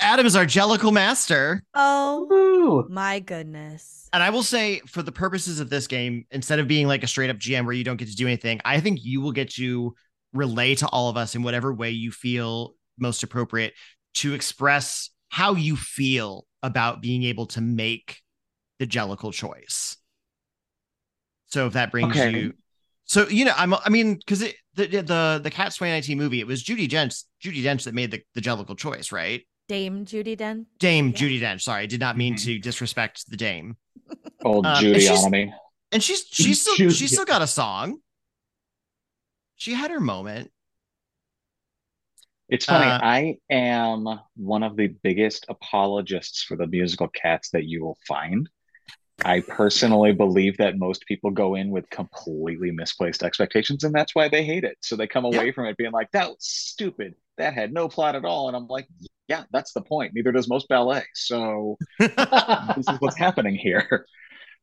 Adam 0.00 0.26
is 0.26 0.34
our 0.34 0.44
Jellicle 0.44 0.92
master. 0.92 1.62
Oh 1.74 2.26
Woo! 2.28 2.88
my 2.88 3.20
goodness. 3.20 4.08
And 4.12 4.22
I 4.22 4.30
will 4.30 4.42
say, 4.42 4.80
for 4.80 5.02
the 5.02 5.12
purposes 5.12 5.60
of 5.60 5.70
this 5.70 5.86
game, 5.86 6.26
instead 6.30 6.58
of 6.58 6.68
being 6.68 6.86
like 6.86 7.02
a 7.02 7.06
straight 7.06 7.30
up 7.30 7.38
GM 7.38 7.64
where 7.64 7.72
you 7.72 7.84
don't 7.84 7.96
get 7.96 8.08
to 8.08 8.16
do 8.16 8.26
anything, 8.26 8.60
I 8.64 8.80
think 8.80 9.02
you 9.02 9.20
will 9.20 9.32
get 9.32 9.50
to 9.52 9.94
relay 10.32 10.74
to 10.76 10.88
all 10.88 11.08
of 11.08 11.16
us 11.16 11.34
in 11.34 11.42
whatever 11.42 11.72
way 11.72 11.90
you 11.90 12.10
feel 12.10 12.74
most 12.98 13.22
appropriate 13.22 13.74
to 14.14 14.34
express 14.34 15.10
how 15.28 15.54
you 15.54 15.76
feel 15.76 16.46
about 16.62 17.00
being 17.00 17.22
able 17.22 17.46
to 17.46 17.60
make 17.60 18.20
the 18.78 18.86
Jellicle 18.86 19.32
choice. 19.32 19.96
So 21.46 21.66
if 21.66 21.74
that 21.74 21.90
brings 21.90 22.16
Okay. 22.16 22.30
you, 22.38 22.54
so 23.04 23.28
you 23.28 23.44
know, 23.44 23.54
I'm, 23.56 23.74
I 23.74 23.88
mean, 23.88 24.16
because 24.16 24.44
the 24.74 24.86
the 24.86 25.40
the 25.42 25.50
Cats 25.50 25.76
2019 25.76 26.16
movie, 26.18 26.40
it 26.40 26.46
was 26.46 26.62
Judi 26.62 26.88
Dench, 26.88 27.24
Judi 27.42 27.62
Dench 27.62 27.84
that 27.84 27.94
made 27.94 28.10
the 28.10 28.22
the 28.34 28.40
Jellicle 28.40 28.76
choice, 28.76 29.12
right? 29.12 29.42
Dame 29.68 30.04
Judy 30.04 30.34
Den. 30.36 30.66
Dame 30.78 31.08
Yeah. 31.08 31.12
Judi 31.14 31.40
Dench. 31.40 31.62
Sorry, 31.62 31.82
I 31.82 31.86
did 31.86 32.00
not 32.00 32.16
mean 32.16 32.34
Mhm. 32.34 32.44
to 32.44 32.58
disrespect 32.58 33.28
the 33.30 33.36
Dame. 33.36 33.76
Old 34.44 34.66
Um, 34.66 34.80
Judy 34.82 35.00
she's- 35.00 35.24
on 35.24 35.30
me. 35.30 35.52
And 35.92 36.02
she's 36.02 36.24
she's 36.30 36.60
still 36.62 36.76
Judy. 36.76 36.94
she's 36.94 37.12
still 37.12 37.24
got 37.24 37.42
a 37.42 37.46
song. 37.46 37.98
She 39.56 39.74
had 39.74 39.90
her 39.90 40.00
moment. 40.00 40.50
It's 42.48 42.64
funny. 42.66 42.90
Uh, 42.90 42.98
I 43.02 43.36
am 43.50 44.06
one 44.36 44.62
of 44.62 44.76
the 44.76 44.88
biggest 44.88 45.46
apologists 45.48 46.42
for 46.42 46.56
the 46.56 46.66
musical 46.66 47.08
Cats 47.08 47.50
that 47.50 47.64
you 47.64 47.82
will 47.82 47.96
find. 48.06 48.48
I 49.24 49.40
personally 49.40 50.12
believe 50.12 50.56
that 50.56 50.78
most 50.78 51.06
people 51.06 51.30
go 51.30 51.54
in 51.54 51.70
with 51.70 51.88
completely 51.90 52.70
misplaced 52.72 53.22
expectations, 53.22 53.84
and 53.84 53.94
that's 53.94 54.14
why 54.14 54.28
they 54.28 54.44
hate 54.44 54.64
it. 54.64 54.78
So 54.80 54.96
they 54.96 55.06
come 55.06 55.24
away 55.24 55.52
from 55.52 55.66
it 55.66 55.76
being 55.76 55.92
like, 55.92 56.10
"That 56.12 56.28
was 56.30 56.38
stupid. 56.40 57.14
That 57.38 57.54
had 57.54 57.72
no 57.72 57.88
plot 57.88 58.16
at 58.16 58.24
all." 58.24 58.48
And 58.48 58.56
I'm 58.56 58.66
like, 58.66 58.88
"Yeah, 59.28 59.44
that's 59.52 59.72
the 59.74 59.82
point. 59.82 60.12
Neither 60.14 60.32
does 60.32 60.48
most 60.48 60.66
ballet. 60.68 61.04
So 61.14 61.76
this 61.98 62.88
is 62.88 62.96
what's 63.00 63.16
happening 63.18 63.54
here." 63.54 64.06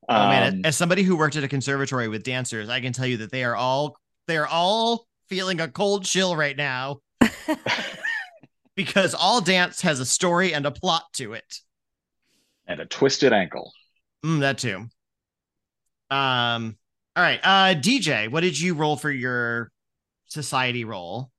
Oh 0.10 0.27
man, 0.27 0.53
Um, 0.56 0.62
as 0.65 0.75
somebody 0.75 1.03
who 1.03 1.15
worked 1.15 1.36
at 1.36 1.44
a 1.44 1.48
conservatory 1.48 2.08
with 2.08 2.24
dancers, 2.24 2.68
I 2.68 2.82
can 2.82 2.91
tell 2.94 3.06
you 3.06 3.18
that 3.18 3.32
they 3.32 3.44
are 3.44 3.56
all 3.56 3.96
they 4.27 4.38
are 4.38 4.48
all 4.48 5.08
feeling 5.27 5.62
a 5.62 5.68
cold 5.68 6.03
chill 6.03 6.36
right 6.36 6.58
now 6.58 7.01
because 8.75 9.13
all 9.13 9.41
dance 9.41 9.82
has 9.82 10.00
a 10.00 10.06
story 10.06 10.53
and 10.53 10.65
a 10.65 10.72
plot 10.72 11.03
to 11.13 11.34
it. 11.34 11.60
and 12.68 12.79
a 12.79 12.86
twisted 12.86 13.34
ankle. 13.34 13.72
Mm, 14.25 14.39
that 14.41 14.57
too. 14.57 14.88
Um. 16.11 16.77
All 17.15 17.23
right, 17.23 17.39
uh, 17.43 17.75
DJ, 17.75 18.29
what 18.31 18.41
did 18.41 18.57
you 18.59 18.73
roll 18.75 18.95
for 18.95 19.11
your 19.11 19.71
society 20.27 20.85
roll? 20.85 21.31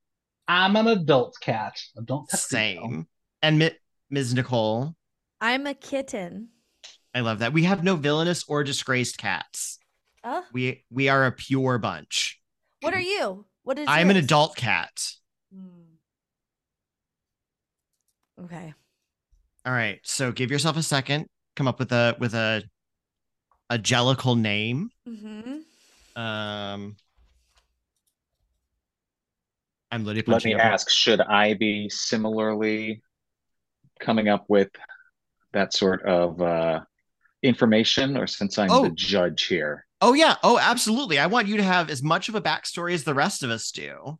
I'm 0.46 0.76
an 0.76 0.88
adult 0.88 1.36
cat. 1.40 1.80
Adult 1.96 2.28
tuxedo. 2.30 2.48
Same. 2.82 3.06
And 3.40 3.58
Mi- 3.58 3.78
Ms. 4.10 4.34
Nicole, 4.34 4.94
I'm 5.40 5.66
a 5.66 5.74
kitten. 5.74 6.48
I 7.14 7.20
love 7.20 7.38
that 7.38 7.52
we 7.52 7.64
have 7.64 7.82
no 7.82 7.96
villainous 7.96 8.44
or 8.46 8.62
disgraced 8.62 9.16
cats. 9.18 9.78
Oh, 10.22 10.44
We 10.52 10.84
we 10.90 11.08
are 11.08 11.24
a 11.24 11.32
pure 11.32 11.78
bunch. 11.78 12.38
what 12.82 12.92
are 12.92 13.00
you? 13.00 13.46
What 13.62 13.78
is 13.78 13.86
I'm 13.88 14.10
an 14.10 14.16
adult 14.16 14.56
cat. 14.56 14.90
Hmm. 15.54 15.94
Okay. 18.44 18.74
All 19.66 19.72
right. 19.72 20.00
So 20.02 20.32
give 20.32 20.50
yourself 20.50 20.76
a 20.76 20.82
second. 20.82 21.26
Come 21.56 21.68
up 21.68 21.78
with 21.78 21.92
a 21.92 22.16
with 22.18 22.34
a 22.34 22.62
a 23.68 23.78
jellicle 23.78 24.38
name. 24.38 24.90
Mm-hmm. 25.08 26.20
Um 26.20 26.96
I'm 29.92 30.04
literally 30.04 30.24
Let 30.32 30.44
me 30.44 30.54
up- 30.54 30.60
ask, 30.60 30.88
should 30.88 31.20
I 31.20 31.54
be 31.54 31.88
similarly 31.88 33.02
coming 33.98 34.28
up 34.28 34.44
with 34.48 34.68
that 35.52 35.72
sort 35.74 36.04
of 36.06 36.40
uh, 36.40 36.80
information, 37.42 38.16
or 38.16 38.28
since 38.28 38.56
I'm 38.56 38.70
Oh. 38.70 38.84
the 38.84 38.90
judge 38.90 39.46
here? 39.46 39.84
Oh 40.00 40.14
yeah. 40.14 40.36
Oh, 40.44 40.58
absolutely. 40.60 41.18
I 41.18 41.26
want 41.26 41.48
you 41.48 41.56
to 41.56 41.62
have 41.64 41.90
as 41.90 42.02
much 42.04 42.28
of 42.28 42.36
a 42.36 42.40
backstory 42.40 42.94
as 42.94 43.02
the 43.04 43.14
rest 43.14 43.42
of 43.42 43.50
us 43.50 43.70
do. 43.72 44.18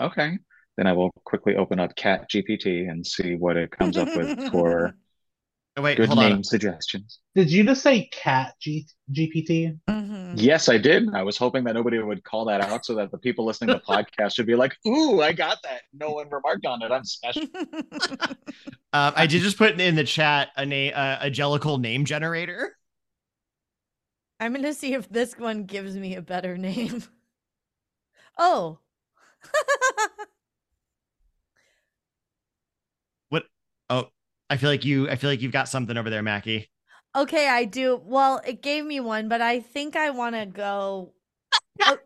Okay. 0.00 0.38
Then 0.78 0.86
I 0.86 0.92
will 0.94 1.10
quickly 1.24 1.56
open 1.56 1.78
up 1.78 1.94
Cat 1.94 2.28
GPT 2.30 2.88
and 2.90 3.06
see 3.06 3.34
what 3.36 3.56
it 3.58 3.70
comes 3.70 3.96
up 3.98 4.08
with 4.16 4.50
for 4.50 4.94
Oh, 5.76 5.82
wait, 5.82 5.96
good 5.96 6.08
hold 6.08 6.20
name 6.20 6.38
Mm. 6.38 6.46
suggestions. 6.46 7.18
Did 7.34 7.50
you 7.50 7.64
just 7.64 7.82
say 7.82 8.08
cat 8.12 8.54
G- 8.60 8.86
GPT? 9.12 9.76
Mm-hmm. 9.88 10.34
Yes, 10.36 10.68
I 10.68 10.78
did. 10.78 11.12
I 11.12 11.22
was 11.24 11.36
hoping 11.36 11.64
that 11.64 11.72
nobody 11.74 11.98
would 11.98 12.22
call 12.22 12.44
that 12.44 12.60
out 12.60 12.86
so 12.86 12.94
that 12.94 13.10
the 13.10 13.18
people 13.18 13.44
listening 13.44 13.70
to 13.70 13.82
the 13.84 13.92
podcast 13.92 14.36
should 14.36 14.46
be 14.46 14.54
like, 14.54 14.76
ooh, 14.86 15.20
I 15.20 15.32
got 15.32 15.58
that. 15.64 15.82
No 15.92 16.10
one 16.12 16.28
remarked 16.30 16.64
on 16.64 16.80
it. 16.82 16.92
I'm 16.92 17.04
special. 17.04 17.42
Um, 17.52 18.36
I 18.92 19.26
did 19.26 19.42
just 19.42 19.58
put 19.58 19.80
in 19.80 19.96
the 19.96 20.04
chat 20.04 20.50
a 20.56 20.64
name 20.64 20.92
uh, 20.94 21.18
a 21.22 21.30
jellicle 21.30 21.80
name 21.80 22.04
generator. 22.04 22.76
I'm 24.38 24.52
gonna 24.54 24.74
see 24.74 24.94
if 24.94 25.08
this 25.08 25.36
one 25.38 25.64
gives 25.64 25.96
me 25.96 26.14
a 26.14 26.22
better 26.22 26.56
name. 26.56 27.02
Oh. 28.36 28.78
Oh, 33.90 34.08
I 34.54 34.56
feel 34.56 34.70
like 34.70 34.84
you 34.84 35.10
I 35.10 35.16
feel 35.16 35.30
like 35.30 35.42
you've 35.42 35.50
got 35.50 35.68
something 35.68 35.96
over 35.96 36.10
there, 36.10 36.22
Mackie. 36.22 36.70
okay, 37.16 37.48
I 37.48 37.64
do. 37.64 38.00
Well, 38.04 38.40
it 38.46 38.62
gave 38.62 38.84
me 38.84 39.00
one, 39.00 39.28
but 39.28 39.40
I 39.40 39.58
think 39.58 39.96
I 39.96 40.10
want 40.10 40.36
to 40.36 40.46
go. 40.46 41.12
Oh, 41.82 41.98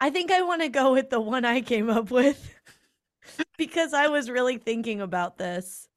I 0.00 0.10
think 0.10 0.32
I 0.32 0.42
want 0.42 0.62
to 0.62 0.68
go 0.68 0.92
with 0.92 1.08
the 1.10 1.20
one 1.20 1.44
I 1.44 1.60
came 1.60 1.88
up 1.88 2.10
with 2.10 2.52
because 3.58 3.94
I 3.94 4.08
was 4.08 4.28
really 4.28 4.58
thinking 4.58 5.00
about 5.00 5.38
this 5.38 5.88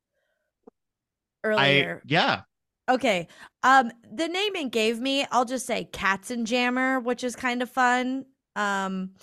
I 1.56 1.72
earlier. 1.72 2.04
yeah. 2.06 2.42
Okay. 2.88 3.28
Um 3.64 3.92
the 4.14 4.28
name 4.28 4.56
it 4.56 4.72
gave 4.72 5.00
me, 5.00 5.26
I'll 5.32 5.46
just 5.46 5.66
say 5.66 5.90
Katzenjammer, 5.92 7.04
which 7.04 7.24
is 7.24 7.36
kind 7.36 7.64
of 7.64 7.72
fun. 7.72 8.26
Um 8.56 9.14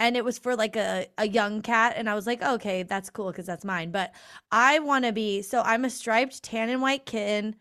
and 0.00 0.16
it 0.16 0.24
was 0.24 0.38
for 0.38 0.56
like 0.56 0.74
a, 0.76 1.06
a 1.18 1.28
young 1.28 1.62
cat 1.62 1.94
and 1.96 2.08
I 2.10 2.14
was 2.16 2.26
like, 2.26 2.42
"Okay, 2.42 2.82
that's 2.84 3.10
cool 3.10 3.32
cuz 3.32 3.46
that's 3.46 3.64
mine." 3.64 3.90
But 3.92 4.12
I 4.50 4.78
want 4.80 5.04
to 5.06 5.12
be 5.12 5.42
so 5.42 5.62
I'm 5.62 5.84
a 5.84 5.90
striped 5.90 6.42
tan 6.42 6.68
and 6.70 6.82
white 6.82 7.06
kitten 7.06 7.54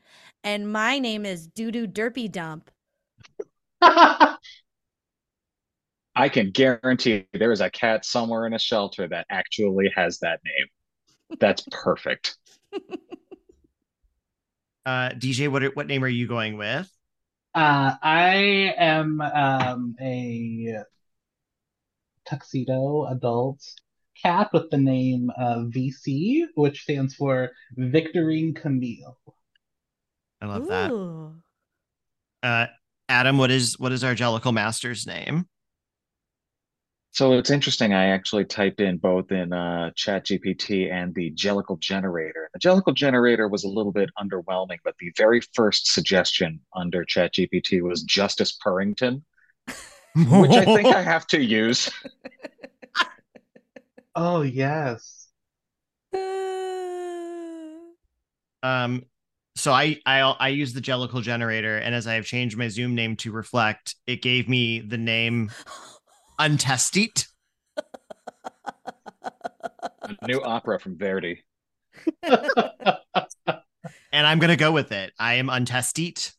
and 0.43 0.71
my 0.71 0.97
name 0.99 1.25
is 1.25 1.47
Doodoo 1.49 1.85
Derpy 1.87 2.31
Dump. 2.31 2.71
I 3.81 4.37
can 6.29 6.51
guarantee 6.51 7.25
there 7.33 7.51
is 7.51 7.61
a 7.61 7.69
cat 7.69 8.05
somewhere 8.05 8.45
in 8.45 8.53
a 8.53 8.59
shelter 8.59 9.07
that 9.07 9.25
actually 9.29 9.91
has 9.95 10.19
that 10.19 10.39
name. 10.43 10.67
That's 11.39 11.63
perfect. 11.71 12.37
Uh 14.85 15.09
DJ, 15.09 15.47
what 15.47 15.63
what 15.75 15.87
name 15.87 16.03
are 16.03 16.07
you 16.07 16.27
going 16.27 16.57
with? 16.57 16.89
Uh, 17.53 17.95
I 18.01 18.73
am 18.77 19.21
um, 19.21 19.95
a 19.99 20.83
tuxedo 22.29 23.07
adult 23.07 23.61
cat 24.21 24.49
with 24.53 24.69
the 24.69 24.77
name 24.77 25.31
uh, 25.37 25.63
VC, 25.73 26.43
which 26.55 26.83
stands 26.83 27.15
for 27.15 27.49
Victorine 27.77 28.55
Camille. 28.55 29.17
I 30.41 30.45
love 30.45 30.67
that. 30.67 30.91
Uh 32.41 32.67
Adam, 33.09 33.39
what 33.39 33.49
is 33.49 33.77
what 33.79 33.91
is 33.91 34.03
our 34.03 34.13
jellicle 34.13 34.53
master's 34.53 35.07
name? 35.07 35.47
So 37.11 37.33
it's 37.33 37.49
interesting. 37.49 37.91
I 37.91 38.09
actually 38.09 38.45
typed 38.45 38.79
in 38.79 38.97
both 38.97 39.31
in 39.31 39.51
uh, 39.51 39.89
ChatGPT 39.97 40.93
and 40.93 41.13
the 41.15 41.31
Jellicle 41.31 41.79
generator. 41.79 42.51
The 42.53 42.59
Jellicle 42.59 42.93
generator 42.93 43.47
was 43.47 43.63
a 43.63 43.67
little 43.67 43.91
bit 43.91 44.11
underwhelming, 44.21 44.77
but 44.83 44.93
the 44.99 45.11
very 45.17 45.41
first 45.53 45.91
suggestion 45.91 46.59
under 46.75 47.03
ChatGPT 47.03 47.81
was 47.81 48.03
Justice 48.03 48.55
Purrington, 48.63 49.23
which 50.15 50.51
I 50.51 50.65
think 50.65 50.87
I 50.87 51.01
have 51.13 51.27
to 51.27 51.41
use. 51.41 51.89
Oh, 54.15 54.41
yes. 54.41 55.27
Um, 58.61 59.05
so 59.55 59.71
I 59.71 59.99
I 60.05 60.21
I 60.21 60.47
use 60.49 60.73
the 60.73 60.81
Jellicle 60.81 61.21
generator, 61.21 61.77
and 61.77 61.93
as 61.93 62.07
I 62.07 62.15
have 62.15 62.25
changed 62.25 62.57
my 62.57 62.67
Zoom 62.67 62.95
name 62.95 63.15
to 63.17 63.31
reflect, 63.31 63.95
it 64.07 64.21
gave 64.21 64.49
me 64.49 64.79
the 64.79 64.97
name 64.97 65.51
Untestit. 66.39 67.27
A 70.01 70.27
new 70.27 70.41
opera 70.41 70.79
from 70.79 70.97
Verdi. 70.97 71.43
and 72.23 72.47
I'm 74.13 74.39
gonna 74.39 74.55
go 74.55 74.71
with 74.71 74.91
it. 74.91 75.13
I 75.19 75.35
am 75.35 75.49
Untestit, 75.49 76.33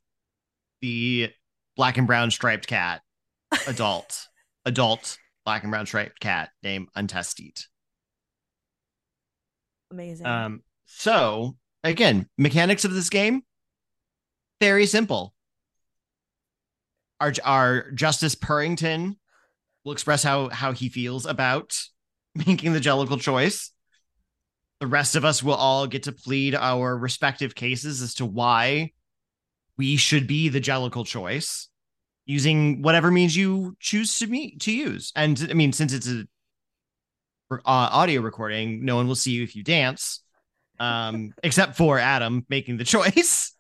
the 0.81 1.31
black 1.77 1.99
and 1.99 2.07
brown 2.07 2.31
striped 2.31 2.67
cat, 2.67 3.03
adult, 3.67 4.29
adult 4.65 5.19
black 5.45 5.63
and 5.63 5.71
brown 5.71 5.87
striped 5.87 6.21
cat 6.21 6.51
named 6.63 6.89
Untestit. 6.95 7.67
Amazing. 9.91 10.27
Um, 10.27 10.63
so 10.85 11.57
again, 11.83 12.29
mechanics 12.39 12.85
of 12.85 12.93
this 12.93 13.11
game 13.11 13.43
very 14.61 14.87
simple. 14.87 15.35
Our 17.19 17.33
our 17.45 17.91
Justice 17.93 18.35
Purrington 18.35 19.17
will 19.85 19.93
express 19.93 20.23
how 20.23 20.51
how 20.51 20.73
he 20.73 20.89
feels 20.89 21.27
about 21.27 21.79
making 22.35 22.73
the 22.73 22.81
Jellicle 22.81 23.21
choice. 23.21 23.73
the 24.81 24.87
rest 24.87 25.17
of 25.17 25.25
us 25.25 25.43
will 25.43 25.55
all 25.55 25.87
get 25.87 26.05
to 26.05 26.13
plead 26.13 26.55
our 26.55 26.97
respective 26.97 27.55
cases 27.55 28.01
as 28.01 28.15
to 28.15 28.25
why 28.25 28.93
we 29.77 29.97
should 29.97 30.27
be 30.27 30.49
the 30.49 30.61
Jellicle 30.61 31.07
choice 31.07 31.70
using 32.31 32.81
whatever 32.81 33.11
means 33.11 33.35
you 33.35 33.77
choose 33.81 34.17
to 34.19 34.27
meet 34.29 34.61
to 34.61 34.73
use. 34.73 35.13
And 35.17 35.49
I 35.51 35.55
mean, 35.55 35.73
since 35.73 35.93
it's 35.93 36.07
a 36.07 36.25
uh, 37.51 37.59
audio 37.65 38.21
recording, 38.21 38.85
no 38.85 38.95
one 38.95 39.09
will 39.09 39.17
see 39.17 39.33
you 39.33 39.43
if 39.43 39.57
you 39.57 39.65
dance, 39.65 40.23
um, 40.79 41.33
except 41.43 41.77
for 41.77 41.99
Adam 41.99 42.47
making 42.49 42.77
the 42.77 42.85
choice. 42.85 43.53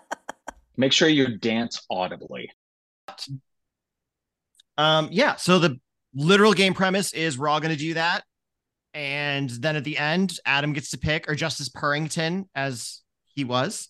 Make 0.78 0.92
sure 0.92 1.08
you 1.08 1.36
dance 1.36 1.84
audibly. 1.90 2.50
Um, 4.78 5.08
yeah. 5.12 5.36
So 5.36 5.58
the 5.58 5.78
literal 6.14 6.54
game 6.54 6.72
premise 6.72 7.12
is 7.12 7.38
we're 7.38 7.48
all 7.48 7.60
going 7.60 7.76
to 7.76 7.78
do 7.78 7.94
that, 7.94 8.24
and 8.94 9.50
then 9.50 9.76
at 9.76 9.84
the 9.84 9.98
end, 9.98 10.38
Adam 10.46 10.72
gets 10.72 10.92
to 10.92 10.98
pick, 10.98 11.28
or 11.28 11.34
Justice 11.34 11.68
Purrington, 11.68 12.46
as 12.54 13.02
he 13.34 13.44
was, 13.44 13.88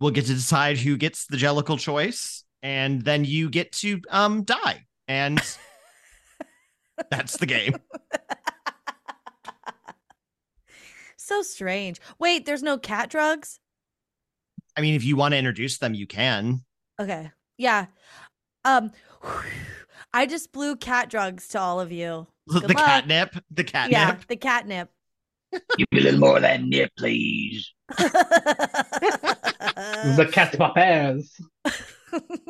will 0.00 0.10
get 0.10 0.26
to 0.26 0.34
decide 0.34 0.78
who 0.78 0.96
gets 0.96 1.26
the 1.26 1.36
Jellicle 1.36 1.78
choice, 1.78 2.42
and 2.62 3.02
then 3.02 3.24
you 3.24 3.50
get 3.50 3.72
to 3.72 4.00
um 4.10 4.44
die, 4.44 4.86
and 5.08 5.40
that's 7.10 7.36
the 7.38 7.46
game. 7.46 7.76
so 11.16 11.42
strange. 11.42 12.00
Wait, 12.18 12.46
there's 12.46 12.62
no 12.62 12.78
cat 12.78 13.10
drugs? 13.10 13.58
I 14.76 14.80
mean, 14.80 14.94
if 14.94 15.04
you 15.04 15.16
want 15.16 15.32
to 15.32 15.38
introduce 15.38 15.78
them, 15.78 15.94
you 15.94 16.06
can. 16.06 16.60
Okay. 17.00 17.30
Yeah. 17.58 17.86
Um 18.64 18.92
I 20.14 20.26
just 20.26 20.52
blew 20.52 20.76
cat 20.76 21.08
drugs 21.08 21.48
to 21.48 21.60
all 21.60 21.80
of 21.80 21.90
you. 21.90 22.26
Good 22.48 22.64
the 22.64 22.74
luck. 22.74 22.84
catnip. 22.84 23.42
The 23.50 23.64
catnip. 23.64 23.92
Yeah, 23.92 24.18
the 24.28 24.36
catnip. 24.36 24.90
Give 25.78 25.86
me 25.90 26.00
a 26.00 26.02
little 26.02 26.20
more 26.20 26.36
of 26.36 26.42
that 26.42 26.62
nip, 26.62 26.90
please. 26.96 27.72
the 27.88 28.06
cat 30.32 30.52
poppers. 32.12 32.38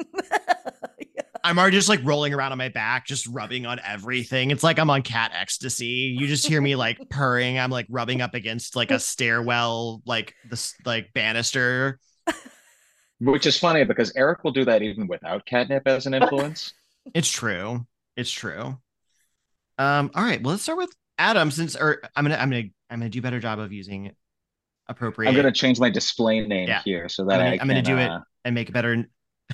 I'm 1.45 1.59
already 1.59 1.77
just 1.77 1.89
like 1.89 2.01
rolling 2.05 2.33
around 2.33 2.53
on 2.53 2.59
my 2.59 2.69
back, 2.69 3.05
just 3.07 3.27
rubbing 3.27 3.67
on 3.67 3.81
everything. 3.85 4.51
It's 4.51 4.63
like 4.63 4.79
I'm 4.79 4.91
on 4.91 5.03
cat 5.03 5.33
ecstasy. 5.35 6.15
You 6.17 6.29
just 6.29 6.47
hear 6.47 6.61
me 6.61 6.77
like 6.77 6.99
purring. 7.11 7.59
I'm 7.59 7.71
like 7.71 7.87
rubbing 7.91 8.21
up 8.21 8.35
against 8.35 8.77
like 8.77 8.91
a 8.91 9.01
stairwell, 9.01 10.03
like 10.07 10.35
this 10.49 10.75
like 10.85 11.13
banister. 11.15 11.99
Which 13.21 13.47
is 13.47 13.59
funny 13.59 13.85
because 13.85 14.13
Eric 14.17 14.45
will 14.45 14.53
do 14.53 14.65
that 14.65 14.83
even 14.83 15.07
without 15.07 15.47
catnip 15.47 15.87
as 15.87 16.07
an 16.07 16.15
influence. 16.15 16.75
it's 17.15 17.31
true. 17.31 17.87
It's 18.17 18.31
true. 18.31 18.79
Um, 19.79 20.11
all 20.15 20.25
right. 20.25 20.43
Well, 20.43 20.53
let's 20.53 20.65
start 20.65 20.79
with 20.79 20.95
Adam 21.19 21.51
since 21.51 21.77
or 21.77 22.03
I'm 22.17 22.25
gonna 22.25 22.37
I'm 22.37 22.51
gonna 22.51 22.65
I'm 22.91 22.99
gonna 23.01 23.11
do 23.11 23.21
a 23.21 23.23
better 23.23 23.41
job 23.41 23.59
of 23.59 23.73
using 23.73 24.13
appropriate. 24.89 25.29
I'm 25.29 25.37
gonna 25.37 25.53
change 25.53 25.79
my 25.79 25.91
display 25.91 26.41
name 26.41 26.69
yeah. 26.69 26.83
here 26.85 27.09
so 27.09 27.25
that 27.25 27.41
I'm 27.41 27.47
gonna, 27.47 27.51
I 27.51 27.63
am 27.63 27.69
gonna 27.69 27.83
do 27.83 27.97
uh... 27.97 28.17
it 28.17 28.23
and 28.45 28.55
make 28.55 28.69
a 28.69 28.73
better. 28.73 29.05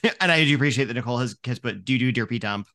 and 0.21 0.33
I 0.33 0.45
do 0.45 0.55
appreciate 0.55 0.87
that 0.87 0.95
Nicole 0.95 1.19
has 1.19 1.37
has 1.45 1.59
put 1.59 1.85
doo 1.85 1.99
doo 1.99 2.13
derpy 2.13 2.41
dump. 2.41 2.69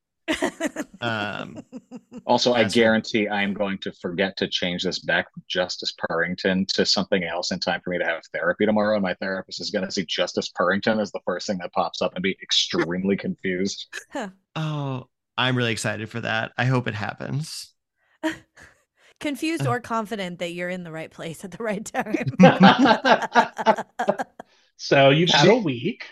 um, 1.02 1.58
also, 2.26 2.54
I 2.54 2.64
guarantee 2.66 3.28
I'm 3.28 3.54
going 3.54 3.78
to 3.80 3.92
forget 3.92 4.38
to 4.38 4.48
change 4.48 4.84
this 4.84 5.00
back 5.00 5.32
from 5.34 5.44
Justice 5.48 5.94
Purrington 5.94 6.66
to 6.70 6.86
something 6.86 7.24
else 7.24 7.52
in 7.52 7.60
time 7.60 7.82
for 7.84 7.90
me 7.90 8.00
to 8.00 8.06
have 8.06 8.24
therapy 8.34 8.66
tomorrow. 8.66 8.96
And 8.96 9.04
my 9.04 9.14
therapist 9.16 9.60
is 9.60 9.70
going 9.70 9.86
to 9.86 9.92
see 9.92 10.06
Justice 10.06 10.50
Purrington 10.50 11.02
as 11.02 11.12
the 11.12 11.20
first 11.26 11.48
thing 11.48 11.58
that 11.60 11.74
pops 11.74 12.02
up 12.02 12.14
and 12.16 12.24
be 12.24 12.38
extremely 12.42 13.18
confused. 13.18 13.88
Oh, 14.56 15.08
I'm 15.38 15.58
really 15.58 15.72
excited 15.72 16.10
for 16.10 16.22
that. 16.22 16.52
I 16.58 16.66
hope 16.66 16.88
it 16.88 16.96
happens. 16.96 17.74
Confused 19.20 19.66
or 19.66 19.80
confident 19.80 20.40
that 20.40 20.52
you're 20.52 20.70
in 20.70 20.84
the 20.84 20.92
right 20.92 21.10
place 21.10 21.46
at 21.46 21.52
the 21.52 21.64
right 21.64 21.86
time. 21.86 22.26
so 24.78 25.10
you've 25.10 25.30
had 25.30 25.48
a 25.48 25.56
week. 25.56 26.06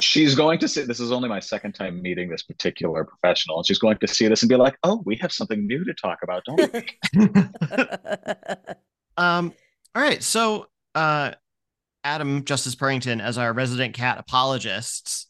She's 0.00 0.34
going 0.34 0.58
to 0.58 0.68
see 0.68 0.82
this 0.82 1.00
is 1.00 1.12
only 1.12 1.28
my 1.28 1.40
second 1.40 1.72
time 1.72 2.00
meeting 2.02 2.28
this 2.28 2.42
particular 2.42 3.04
professional 3.04 3.58
and 3.58 3.66
she's 3.66 3.78
going 3.78 3.96
to 3.98 4.06
see 4.06 4.28
this 4.28 4.42
and 4.42 4.48
be 4.48 4.56
like 4.56 4.76
oh 4.82 5.02
we 5.04 5.16
have 5.16 5.32
something 5.32 5.66
new 5.66 5.84
to 5.84 5.94
talk 5.94 6.18
about 6.22 6.44
don't 6.44 6.72
we? 6.72 6.84
Um 9.16 9.54
all 9.94 10.02
right 10.02 10.22
so 10.22 10.66
uh 10.94 11.32
adam 12.04 12.44
justice 12.44 12.74
purrington 12.74 13.20
as 13.20 13.38
our 13.38 13.52
resident 13.52 13.94
cat 13.94 14.18
apologists 14.18 15.26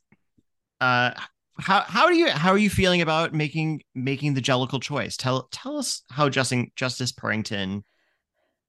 uh 0.81 1.13
how 1.59 1.81
how 1.81 2.09
do 2.09 2.17
you 2.17 2.29
how 2.29 2.51
are 2.51 2.59
you 2.59 2.69
feeling 2.69 3.01
about 3.01 3.33
making 3.33 3.83
making 3.95 4.35
the 4.35 4.43
jellicle 4.43 4.83
choice? 4.83 5.17
Tell 5.17 5.49
tell 5.51 5.79
us 5.79 6.03
how 6.11 6.29
justin 6.29 6.71
justice 6.77 7.13
purrington 7.13 7.83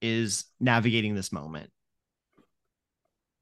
is 0.02 0.46
navigating 0.60 1.16
this 1.16 1.32
moment 1.32 1.70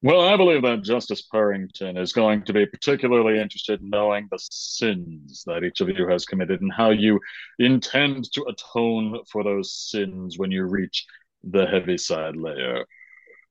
well, 0.06 0.20
I 0.20 0.36
believe 0.36 0.62
that 0.62 0.84
Justice 0.84 1.26
Purrington 1.34 2.00
is 2.00 2.12
going 2.12 2.44
to 2.44 2.52
be 2.52 2.64
particularly 2.64 3.40
interested 3.40 3.80
in 3.80 3.90
knowing 3.90 4.28
the 4.30 4.38
sins 4.38 5.42
that 5.48 5.64
each 5.64 5.80
of 5.80 5.88
you 5.88 6.06
has 6.06 6.24
committed 6.24 6.60
and 6.60 6.72
how 6.72 6.90
you 6.90 7.18
intend 7.58 8.30
to 8.34 8.44
atone 8.44 9.18
for 9.28 9.42
those 9.42 9.74
sins 9.74 10.38
when 10.38 10.52
you 10.52 10.62
reach 10.62 11.04
the 11.42 11.66
Heaviside 11.66 12.36
layer. 12.36 12.84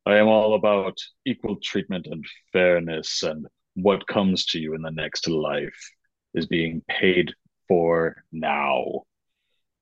I 0.05 0.15
am 0.15 0.29
all 0.29 0.53
about 0.53 0.97
equal 1.25 1.57
treatment 1.57 2.07
and 2.09 2.25
fairness, 2.53 3.21
and 3.23 3.47
what 3.73 4.07
comes 4.07 4.45
to 4.45 4.57
you 4.57 4.75
in 4.75 4.81
the 4.81 4.91
next 4.91 5.27
life 5.27 5.91
is 6.35 6.45
being 6.45 6.81
paid 6.87 7.33
for 7.67 8.23
now. 8.31 9.01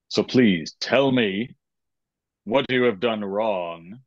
So 0.08 0.24
please 0.24 0.74
tell 0.80 1.12
me 1.12 1.54
what 2.42 2.66
you 2.68 2.82
have 2.82 2.98
done 2.98 3.24
wrong 3.24 4.00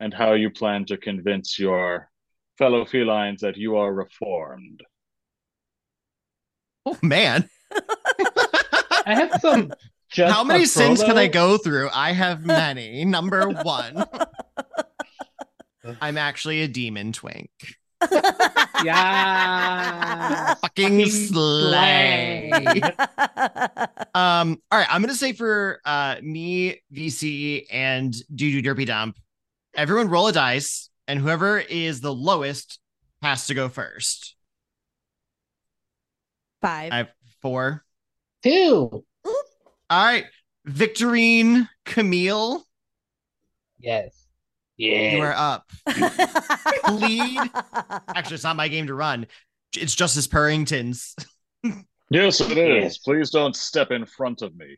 and 0.00 0.12
how 0.12 0.32
you 0.34 0.50
plan 0.50 0.84
to 0.86 0.96
convince 0.96 1.58
your 1.58 2.10
fellow 2.58 2.84
felines 2.84 3.40
that 3.40 3.56
you 3.56 3.76
are 3.76 3.92
reformed. 3.92 4.82
Oh 6.84 6.96
man. 7.02 7.48
I 9.06 9.14
have 9.14 9.40
some 9.40 9.72
How 10.16 10.44
many 10.44 10.66
sins 10.66 11.02
can 11.02 11.18
I 11.18 11.26
go 11.28 11.58
through? 11.58 11.90
I 11.92 12.12
have 12.12 12.44
many. 12.46 13.04
Number 13.04 13.48
one. 13.48 14.04
I'm 16.00 16.18
actually 16.18 16.62
a 16.62 16.68
demon 16.68 17.12
twink. 17.12 17.50
yeah. 18.84 20.54
Fucking 20.60 21.06
slay. 21.06 22.50
um, 24.14 24.60
all 24.70 24.78
right. 24.78 24.86
I'm 24.90 25.00
gonna 25.00 25.14
say 25.14 25.32
for 25.32 25.80
uh 25.84 26.16
me, 26.22 26.82
VC, 26.92 27.66
and 27.70 28.14
Doo 28.34 28.60
Doo 28.60 28.74
Derpy 28.74 28.86
Dump, 28.86 29.16
everyone 29.76 30.08
roll 30.08 30.28
a 30.28 30.32
dice, 30.32 30.90
and 31.06 31.20
whoever 31.20 31.58
is 31.58 32.00
the 32.00 32.12
lowest 32.12 32.80
has 33.22 33.46
to 33.46 33.54
go 33.54 33.68
first. 33.68 34.34
Five. 36.62 36.92
I 36.92 36.96
have 36.96 37.10
four. 37.42 37.84
Two. 38.42 39.04
All 39.24 39.34
right. 39.90 40.24
Victorine 40.66 41.68
Camille. 41.84 42.64
Yes. 43.78 44.26
Yeah. 44.76 45.16
You 45.16 45.22
are 45.22 45.34
up. 45.36 45.70
Lead. 46.92 47.38
Actually, 48.14 48.34
it's 48.34 48.44
not 48.44 48.56
my 48.56 48.68
game 48.68 48.88
to 48.88 48.94
run. 48.94 49.26
It's 49.76 49.94
Justice 49.94 50.26
Purrington's. 50.26 51.14
yes, 52.10 52.40
it 52.40 52.58
is. 52.58 52.82
Yes. 52.82 52.98
Please 52.98 53.30
don't 53.30 53.54
step 53.54 53.90
in 53.90 54.06
front 54.06 54.42
of 54.42 54.56
me. 54.56 54.76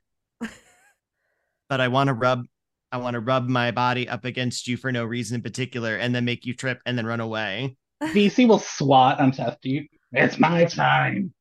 But 1.68 1.80
I 1.80 1.88
want 1.88 2.08
to 2.08 2.14
rub 2.14 2.44
I 2.90 2.96
want 2.98 3.14
to 3.14 3.20
rub 3.20 3.48
my 3.48 3.70
body 3.70 4.09
up 4.09 4.24
against 4.24 4.66
you 4.66 4.77
for 4.77 4.90
no 4.90 5.05
reason 5.05 5.37
in 5.37 5.42
particular 5.42 5.96
and 5.96 6.14
then 6.14 6.24
make 6.24 6.46
you 6.46 6.55
trip 6.55 6.81
and 6.87 6.96
then 6.96 7.07
run 7.07 7.20
away. 7.20 7.77
VC 8.03 8.48
will 8.48 8.59
swat 8.59 9.20
on 9.20 9.33
you. 9.62 9.87
It's 10.12 10.38
my 10.38 10.64
time. 10.64 11.35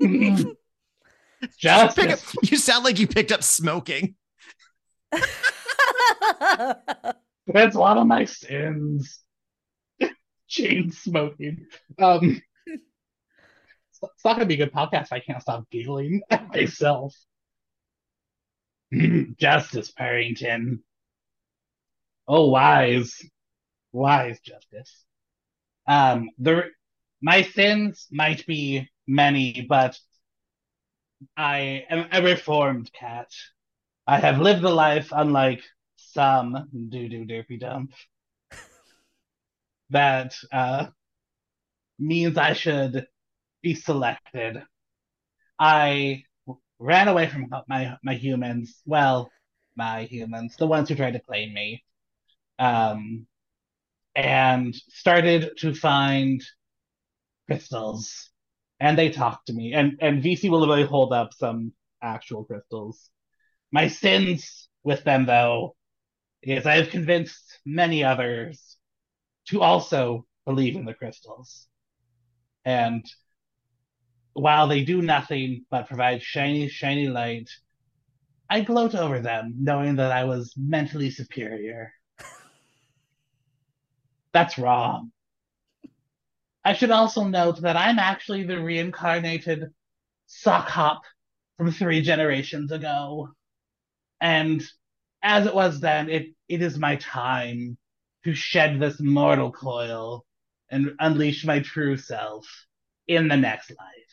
Just 1.58 1.98
up, 1.98 2.18
you 2.42 2.56
sound 2.56 2.84
like 2.84 2.98
you 2.98 3.06
picked 3.06 3.32
up 3.32 3.42
smoking. 3.42 4.14
That's 7.46 7.76
one 7.76 7.98
of 7.98 8.06
my 8.06 8.24
sins. 8.24 9.20
Chain 10.48 10.90
smoking. 10.90 11.66
Um, 11.98 12.40
it's 12.66 14.24
not 14.24 14.34
gonna 14.34 14.46
be 14.46 14.54
a 14.54 14.58
good 14.58 14.72
podcast. 14.72 15.08
I 15.12 15.20
can't 15.20 15.40
stop 15.40 15.64
giggling 15.70 16.22
at 16.30 16.48
myself. 16.48 17.14
Justice 19.38 19.92
Purrington. 19.92 20.80
Oh, 22.28 22.48
wise, 22.50 23.20
wise 23.92 24.40
justice. 24.40 25.04
Um, 25.86 26.30
the 26.38 26.64
my 27.22 27.42
sins 27.42 28.06
might 28.10 28.46
be 28.46 28.88
many, 29.06 29.66
but 29.68 29.98
I 31.36 31.84
am 31.88 32.08
a 32.12 32.22
reformed 32.22 32.92
cat. 32.92 33.28
I 34.06 34.18
have 34.18 34.40
lived 34.40 34.64
a 34.64 34.70
life 34.70 35.08
unlike 35.12 35.62
some 35.96 36.68
doo 36.90 37.08
doo 37.08 37.24
derpy 37.24 37.60
dump. 37.60 37.92
that 39.90 40.34
uh, 40.52 40.86
means 41.98 42.36
I 42.36 42.52
should 42.52 43.06
be 43.62 43.74
selected. 43.74 44.62
I 45.58 46.24
ran 46.78 47.08
away 47.08 47.28
from 47.28 47.48
my 47.68 47.96
my 48.02 48.14
humans. 48.14 48.80
Well, 48.86 49.30
my 49.76 50.04
humans, 50.04 50.56
the 50.56 50.66
ones 50.66 50.88
who 50.88 50.94
tried 50.96 51.12
to 51.12 51.20
claim 51.20 51.52
me, 51.54 51.84
um, 52.58 53.26
and 54.16 54.74
started 54.88 55.52
to 55.58 55.74
find 55.74 56.42
crystals. 57.46 58.30
And 58.78 58.98
they 58.98 59.10
talked 59.10 59.46
to 59.46 59.54
me, 59.54 59.72
and 59.72 59.98
and 60.00 60.22
VC 60.22 60.50
will 60.50 60.60
literally 60.60 60.84
hold 60.84 61.12
up 61.12 61.32
some 61.32 61.72
actual 62.02 62.44
crystals. 62.44 63.10
My 63.72 63.88
sins 63.88 64.68
with 64.84 65.02
them, 65.04 65.26
though, 65.26 65.76
is 66.42 66.66
I 66.66 66.76
have 66.76 66.90
convinced 66.90 67.60
many 67.66 68.04
others 68.04 68.76
to 69.48 69.62
also 69.62 70.26
believe 70.46 70.76
in 70.76 70.84
the 70.84 70.94
crystals. 70.94 71.68
And 72.64 73.06
while 74.36 74.68
they 74.68 74.84
do 74.84 75.00
nothing 75.00 75.64
but 75.70 75.88
provide 75.88 76.22
shiny, 76.22 76.68
shiny 76.68 77.08
light, 77.08 77.48
I 78.50 78.60
gloat 78.60 78.94
over 78.94 79.20
them, 79.20 79.54
knowing 79.58 79.96
that 79.96 80.12
I 80.12 80.24
was 80.24 80.52
mentally 80.58 81.10
superior. 81.10 81.90
That's 84.34 84.58
wrong. 84.58 85.10
I 86.62 86.74
should 86.74 86.90
also 86.90 87.24
note 87.24 87.62
that 87.62 87.78
I'm 87.78 87.98
actually 87.98 88.42
the 88.42 88.60
reincarnated 88.60 89.70
sock 90.26 90.68
hop 90.68 91.00
from 91.56 91.72
three 91.72 92.02
generations 92.02 92.72
ago. 92.72 93.30
And 94.20 94.62
as 95.22 95.46
it 95.46 95.54
was 95.54 95.80
then, 95.80 96.10
it, 96.10 96.34
it 96.46 96.60
is 96.60 96.78
my 96.78 96.96
time 96.96 97.78
to 98.24 98.34
shed 98.34 98.80
this 98.80 99.00
mortal 99.00 99.50
coil 99.50 100.26
and 100.70 100.90
unleash 100.98 101.46
my 101.46 101.60
true 101.60 101.96
self 101.96 102.46
in 103.08 103.28
the 103.28 103.36
next 103.36 103.70
life. 103.70 104.05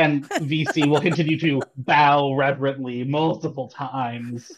And 0.00 0.26
VC 0.30 0.88
will 0.88 1.02
continue 1.02 1.38
to 1.40 1.60
bow 1.76 2.32
reverently 2.32 3.04
multiple 3.04 3.68
times 3.68 4.50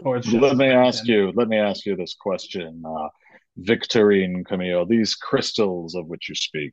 towards. 0.00 0.32
Let 0.32 0.56
me 0.56 0.68
ask 0.68 1.08
you. 1.08 1.32
Let 1.34 1.48
me 1.48 1.58
ask 1.58 1.84
you 1.86 1.96
this 1.96 2.14
question, 2.14 2.84
uh, 2.86 3.08
Victorine 3.58 4.44
Camille. 4.46 4.86
These 4.86 5.16
crystals 5.16 5.96
of 5.96 6.06
which 6.06 6.28
you 6.28 6.36
speak. 6.36 6.70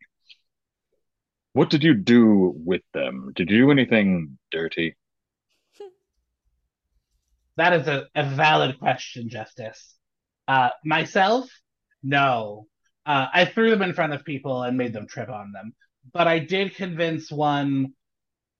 What 1.54 1.72
did 1.72 1.84
you 1.84 1.96
do 1.96 2.54
with 2.56 2.84
them? 2.94 3.32
Did 3.36 3.50
you 3.50 3.66
do 3.66 3.72
anything 3.72 4.38
dirty? 4.52 4.96
That 7.56 7.74
is 7.74 7.88
a, 7.88 8.08
a 8.16 8.24
valid 8.24 8.80
question, 8.80 9.30
Justice. 9.30 9.96
Uh, 10.48 10.70
myself, 10.86 11.48
no. 12.02 12.66
Uh, 13.06 13.28
I 13.32 13.46
threw 13.46 13.70
them 13.70 13.84
in 13.84 13.94
front 13.94 14.14
of 14.14 14.26
people 14.26 14.64
and 14.64 14.76
made 14.76 14.94
them 14.94 15.08
trip 15.08 15.30
on 15.30 15.52
them. 15.52 15.74
But 16.12 16.28
I 16.28 16.40
did 16.40 16.76
convince 16.76 17.32
one 17.32 17.94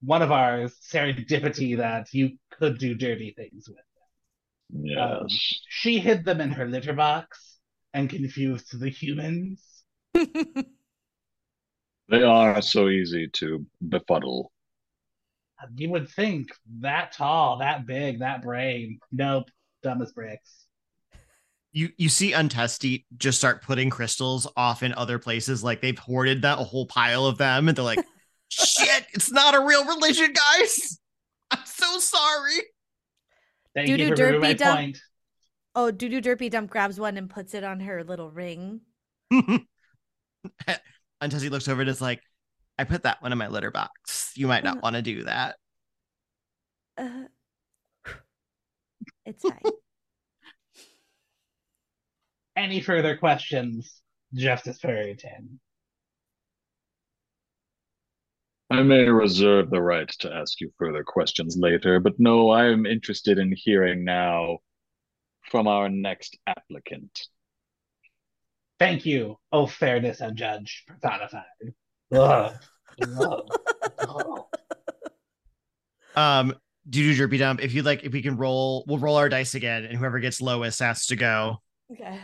one 0.04 0.22
of 0.22 0.32
ours, 0.32 0.76
Serendipity, 0.82 1.78
that 1.78 2.14
you 2.14 2.38
could 2.52 2.78
do 2.78 2.96
dirty 2.96 3.34
things 3.36 3.68
with 3.68 3.78
them. 3.78 4.86
Yes. 4.86 5.22
Um, 5.22 5.28
she 5.70 6.00
hid 6.00 6.26
them 6.26 6.42
in 6.42 6.52
her 6.52 6.68
litter 6.68 6.94
box 6.94 7.58
and 7.94 8.10
confused 8.10 8.80
the 8.80 8.90
humans. 8.90 9.84
They 12.10 12.24
are 12.24 12.62
so 12.62 12.90
easy 12.90 13.28
to 13.34 13.66
befuddle. 13.88 14.52
You 15.76 15.90
would 15.92 16.10
think 16.10 16.50
that 16.82 17.14
tall, 17.14 17.60
that 17.60 17.86
big, 17.86 18.20
that 18.20 18.44
brain. 18.44 19.00
Nope, 19.12 19.50
dumb 19.82 20.02
as 20.02 20.12
bricks. 20.12 20.66
You 21.72 21.90
you 21.98 22.10
see 22.10 22.34
Untesty 22.34 23.08
just 23.18 23.38
start 23.40 23.64
putting 23.64 23.90
crystals 23.90 24.46
off 24.56 24.84
in 24.84 24.94
other 24.94 25.18
places, 25.18 25.64
like 25.64 25.82
they've 25.82 25.98
hoarded 25.98 26.42
that 26.42 26.60
a 26.60 26.64
whole 26.64 26.86
pile 26.86 27.26
of 27.26 27.38
them, 27.38 27.68
and 27.68 27.76
they're 27.76 27.86
like, 27.86 28.06
"Shit, 28.54 29.06
it's 29.14 29.32
not 29.32 29.56
a 29.56 29.60
real 29.66 29.86
religion, 29.86 30.34
guys. 30.34 31.00
I'm 31.52 31.66
so 31.66 32.00
sorry." 32.00 32.60
Thank 33.76 33.88
Doo-doo 33.88 34.04
you 34.04 34.10
for 34.10 34.16
proving 34.16 34.42
my 34.42 34.54
derpy 34.54 34.58
dump. 34.58 34.78
point. 34.80 34.98
oh, 35.76 35.92
Doodoo 35.92 36.22
Derpy 36.22 36.50
Dump 36.52 36.70
grabs 36.70 37.00
one 37.00 37.18
and 37.18 37.30
puts 37.30 37.54
it 37.56 37.64
on 37.64 37.80
her 37.80 38.04
little 38.04 38.30
ring. 38.30 38.82
Untesty 41.22 41.50
looks 41.50 41.68
over 41.68 41.82
and 41.82 41.90
is 41.90 42.02
like, 42.02 42.22
"I 42.78 42.84
put 42.84 43.04
that 43.04 43.22
one 43.22 43.32
in 43.32 43.38
my 43.38 43.48
litter 43.48 43.72
box. 43.72 44.32
You 44.36 44.48
might 44.48 44.64
not 44.64 44.78
Uh. 44.78 44.82
want 44.84 44.96
to 44.96 45.02
do 45.02 45.24
that." 45.24 45.56
Uh, 46.98 47.24
it's 49.26 49.42
fine. 49.42 49.60
Any 52.56 52.82
further 52.82 53.18
questions, 53.18 54.02
Justice 54.36 54.78
Purrington? 54.80 55.58
I 58.74 58.82
may 58.82 59.08
reserve 59.08 59.70
the 59.70 59.80
right 59.80 60.10
to 60.22 60.34
ask 60.34 60.60
you 60.60 60.74
further 60.80 61.04
questions 61.04 61.56
later, 61.56 62.00
but 62.00 62.20
no, 62.20 62.50
I 62.50 62.72
am 62.72 62.88
interested 62.88 63.38
in 63.38 63.54
hearing 63.56 64.04
now 64.04 64.58
from 65.44 65.68
our 65.68 65.90
next 65.90 66.40
applicant. 66.48 67.28
Thank 68.80 69.06
you, 69.06 69.38
oh 69.52 69.68
fairness 69.68 70.22
and 70.22 70.36
judge 70.36 70.86
personified. 70.88 71.44
Ugh. 72.16 72.56
Ugh. 73.00 73.48
Ugh. 74.00 74.44
Um, 76.16 76.56
do 76.90 77.14
do 77.14 77.28
derpy 77.28 77.38
dump. 77.38 77.62
If 77.62 77.76
you'd 77.76 77.86
like, 77.86 78.04
if 78.04 78.12
we 78.12 78.24
can 78.24 78.38
roll, 78.38 78.86
we'll 78.88 78.98
roll 78.98 79.18
our 79.18 79.30
dice 79.30 79.54
again, 79.54 79.86
and 79.86 79.96
whoever 79.96 80.18
gets 80.18 80.42
lowest 80.42 80.80
has 80.80 81.06
to 81.08 81.16
go. 81.16 81.58
Okay. 81.92 82.20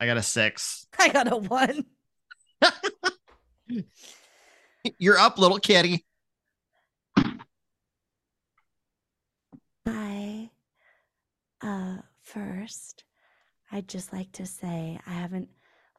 I 0.00 0.06
got 0.06 0.16
a 0.16 0.22
six. 0.22 0.86
I 0.98 1.10
got 1.10 1.30
a 1.30 1.36
one. 1.36 1.84
You're 4.98 5.18
up, 5.18 5.38
little 5.38 5.58
kitty. 5.58 6.04
Hi. 9.86 10.50
Uh, 11.62 11.96
first, 12.22 13.04
I'd 13.72 13.88
just 13.88 14.12
like 14.12 14.32
to 14.32 14.46
say 14.46 14.98
I 15.06 15.10
haven't 15.10 15.48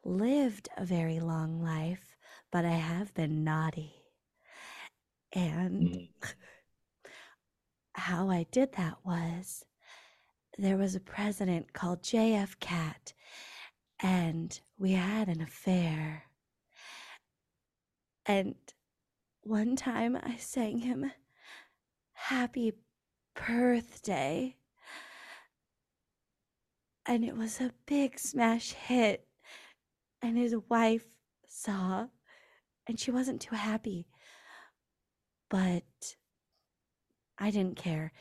lived 0.04 0.68
a 0.76 0.84
very 0.84 1.20
long 1.20 1.62
life, 1.62 2.16
but 2.50 2.64
I 2.64 2.70
have 2.70 3.12
been 3.14 3.44
naughty. 3.44 3.94
And 5.32 6.08
how 7.92 8.30
I 8.30 8.46
did 8.50 8.72
that 8.72 8.96
was 9.04 9.64
there 10.56 10.76
was 10.76 10.94
a 10.94 11.00
president 11.00 11.72
called 11.72 12.02
JF 12.02 12.58
Cat, 12.60 13.12
and 14.00 14.58
we 14.78 14.92
had 14.92 15.28
an 15.28 15.40
affair. 15.40 16.27
And 18.28 18.56
one 19.42 19.74
time 19.74 20.18
I 20.22 20.36
sang 20.36 20.80
him 20.80 21.10
happy 22.12 22.74
birthday. 23.34 24.54
And 27.06 27.24
it 27.24 27.34
was 27.34 27.58
a 27.58 27.72
big 27.86 28.18
smash 28.18 28.72
hit. 28.72 29.26
And 30.20 30.36
his 30.36 30.54
wife 30.68 31.06
saw, 31.46 32.08
and 32.86 33.00
she 33.00 33.10
wasn't 33.10 33.40
too 33.40 33.54
happy. 33.54 34.06
But 35.48 36.16
I 37.38 37.50
didn't 37.50 37.76
care. 37.76 38.12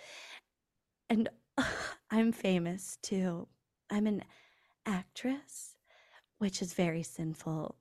And 1.09 1.27
I'm 2.11 2.31
famous 2.31 2.97
too. 3.01 3.49
I'm 3.89 4.07
an 4.07 4.23
actress, 4.85 5.75
which 6.37 6.61
is 6.61 6.73
very 6.73 7.03
sinful. 7.03 7.75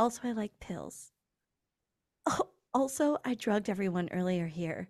Also, 0.00 0.22
I 0.24 0.32
like 0.32 0.58
pills. 0.60 1.12
Oh, 2.24 2.48
also, 2.72 3.18
I 3.22 3.34
drugged 3.34 3.68
everyone 3.68 4.08
earlier 4.12 4.46
here. 4.46 4.88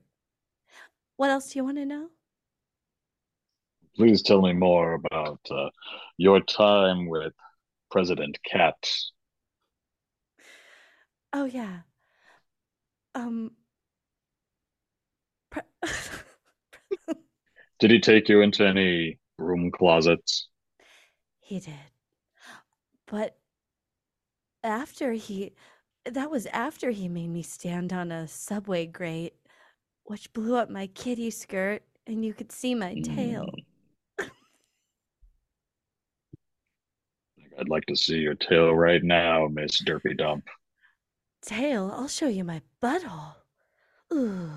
What 1.17 1.31
else 1.31 1.53
do 1.53 1.59
you 1.59 1.65
want 1.65 1.79
to 1.79 1.85
know? 1.85 2.11
Please 3.97 4.23
tell 4.23 4.41
me 4.41 4.53
more 4.53 4.95
about 4.95 5.41
uh, 5.51 5.71
your 6.17 6.41
time 6.41 7.09
with 7.09 7.33
President 7.91 8.39
Cat. 8.49 8.77
Oh 11.33 11.45
yeah. 11.45 11.81
Um. 13.17 13.51
pre- 15.51 15.63
Did 17.81 17.91
he 17.91 17.99
take 17.99 18.29
you 18.29 18.43
into 18.43 18.65
any 18.65 19.19
room 19.39 19.73
closets? 19.73 20.47
he 21.41 21.59
did. 21.59 21.75
But 23.07 23.40
after 24.63 25.13
he 25.13 25.53
that 26.05 26.31
was 26.31 26.47
after 26.47 26.91
he 26.91 27.09
made 27.09 27.29
me 27.29 27.43
stand 27.43 27.93
on 27.93 28.11
a 28.11 28.27
subway 28.27 28.87
grate 28.87 29.35
which 30.05 30.33
blew 30.33 30.57
up 30.57 30.71
my 30.71 30.87
kitty 30.89 31.31
skirt 31.31 31.83
and 32.07 32.25
you 32.25 32.35
could 32.35 32.51
see 32.51 32.75
my 32.75 32.95
tail. 33.01 33.47
Mm. 34.19 34.29
I'd 37.59 37.69
like 37.69 37.85
to 37.87 37.97
see 37.97 38.17
your 38.17 38.35
tail 38.35 38.75
right 38.75 39.05
now, 39.05 39.47
Miss 39.47 39.83
Derpy 39.83 40.17
Dump. 40.17 40.45
Tail, 41.43 41.93
I'll 41.95 42.09
show 42.09 42.29
you 42.29 42.43
my 42.43 42.63
butthole. 42.83 43.35
Ooh. 44.13 44.51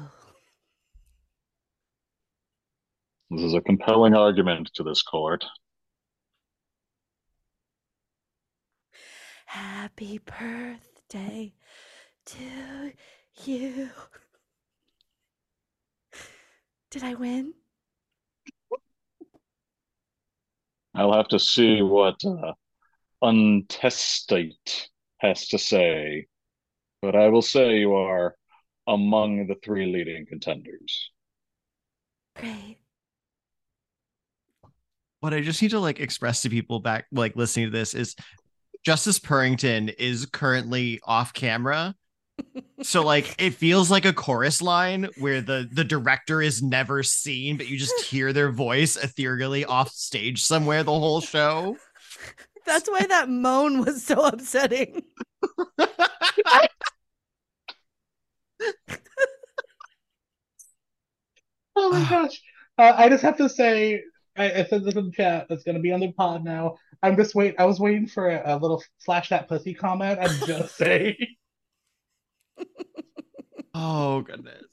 This 3.29 3.41
is 3.41 3.53
a 3.53 3.61
compelling 3.61 4.15
argument 4.15 4.71
to 4.75 4.83
this 4.83 5.01
court. 5.01 5.43
Happy 9.53 10.17
birthday 10.17 11.53
to 12.25 12.91
you. 13.45 13.89
Did 16.89 17.03
I 17.03 17.13
win? 17.13 17.53
I'll 20.95 21.13
have 21.13 21.27
to 21.27 21.37
see 21.37 21.83
what 21.83 22.15
uh, 22.25 22.53
untestate 23.23 24.87
has 25.19 25.47
to 25.49 25.59
say, 25.59 26.25
but 27.03 27.15
I 27.15 27.27
will 27.27 27.43
say 27.43 27.77
you 27.77 27.93
are 27.93 28.35
among 28.87 29.45
the 29.45 29.55
three 29.63 29.85
leading 29.85 30.25
contenders. 30.25 31.11
Great. 32.35 32.79
what 35.23 35.33
I 35.33 35.39
just 35.39 35.61
need 35.61 35.71
to 35.71 35.79
like 35.79 36.01
express 36.01 36.41
to 36.41 36.49
people 36.49 36.81
back 36.81 37.05
like 37.13 37.37
listening 37.37 37.67
to 37.67 37.71
this 37.71 37.93
is 37.93 38.13
Justice 38.84 39.19
Purrington 39.19 39.93
is 39.98 40.26
currently 40.26 41.00
off 41.04 41.34
camera. 41.34 41.96
So 42.82 43.04
like 43.04 43.36
it 43.41 43.52
feels 43.54 43.89
like 43.91 44.06
a 44.06 44.13
chorus 44.13 44.62
line 44.62 45.08
where 45.19 45.39
the 45.41 45.69
the 45.72 45.84
director 45.84 46.41
is 46.41 46.62
never 46.62 47.04
seen, 47.04 47.58
but 47.58 47.67
you 47.67 47.78
just 47.78 48.06
hear 48.06 48.34
their 48.34 48.52
voice 48.52 48.98
ethereally 48.98 49.63
off 49.65 49.89
stage 49.91 50.41
somewhere 50.41 50.84
the 50.84 50.91
whole 50.91 51.22
show. 51.22 51.78
That's 52.65 52.89
why 52.89 53.06
that 53.08 53.30
moan 53.30 53.86
was 53.86 54.04
so 54.04 54.26
upsetting. 54.26 55.04
Oh 61.76 61.91
my 61.91 62.10
gosh. 62.10 62.41
Uh, 62.78 62.93
I 62.96 63.10
just 63.10 63.24
have 63.24 63.38
to 63.38 63.50
say, 63.50 64.04
I, 64.36 64.52
I 64.52 64.63
said 64.65 64.84
this 64.84 64.96
in 64.96 65.06
the 65.06 65.12
chat. 65.12 65.48
It's 65.50 65.63
gonna 65.63 65.80
be 65.80 65.91
on 65.91 66.00
the 66.00 66.12
pod 66.12 66.43
now. 66.43 66.78
I'm 67.02 67.15
just 67.15 67.36
wait. 67.36 67.56
I 67.60 67.65
was 67.65 67.80
waiting 67.80 68.08
for 68.08 68.30
a, 68.30 68.56
a 68.56 68.58
little 68.58 68.84
flash 69.04 69.30
that 69.30 69.48
pussy 69.48 69.74
comment. 69.74 70.19
I'm 70.22 70.48
just 70.48 70.76
saying. 70.78 71.15
Oh 73.76 74.22
goodness. 74.22 74.67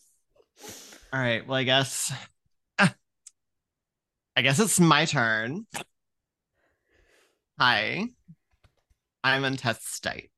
All 1.11 1.18
right, 1.18 1.46
well 1.46 1.57
I 1.57 1.64
guess 1.64 2.12
I 2.79 4.42
guess 4.42 4.59
it's 4.59 4.79
my 4.79 5.07
turn. 5.07 5.66
Hi. 7.59 8.05
I'm 9.25 9.42
Untestate. 9.42 10.31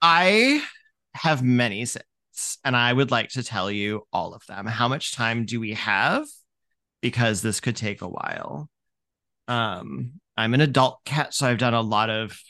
I 0.00 0.62
have 1.14 1.42
many 1.42 1.84
sins, 1.84 2.58
and 2.64 2.76
I 2.76 2.92
would 2.92 3.10
like 3.10 3.30
to 3.30 3.42
tell 3.42 3.70
you 3.70 4.02
all 4.12 4.34
of 4.34 4.44
them. 4.46 4.66
How 4.66 4.88
much 4.88 5.12
time 5.12 5.44
do 5.44 5.60
we 5.60 5.74
have? 5.74 6.26
Because 7.02 7.42
this 7.42 7.60
could 7.60 7.76
take 7.76 8.00
a 8.00 8.08
while. 8.08 8.70
Um, 9.48 10.20
I'm 10.36 10.54
an 10.54 10.62
adult 10.62 11.04
cat, 11.04 11.34
so 11.34 11.46
I've 11.46 11.58
done 11.58 11.74
a 11.74 11.82
lot 11.82 12.08
of 12.08 12.40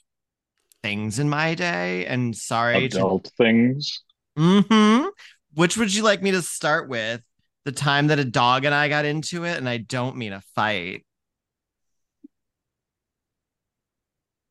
things 0.83 1.19
in 1.19 1.29
my 1.29 1.55
day, 1.55 2.07
and 2.07 2.37
sorry 2.37 2.89
to 2.89 2.97
Adult 2.99 3.31
things. 3.37 4.03
Mm-hmm. 4.39 5.09
Which 5.55 5.77
would 5.77 5.95
you 5.95 6.03
like 6.03 6.23
me 6.23 6.31
to 6.33 6.43
start 6.43 6.89
with? 6.89 7.23
The 7.65 7.73
time 7.73 8.09
that 8.09 8.19
a 8.19 8.25
dog 8.25 8.65
and 8.65 8.75
I 8.75 8.89
got 8.89 9.05
into 9.05 9.45
it, 9.45 9.57
and 9.57 9.69
I 9.69 9.79
don't 9.79 10.17
mean 10.17 10.33
a 10.33 10.43
fight. 10.55 11.05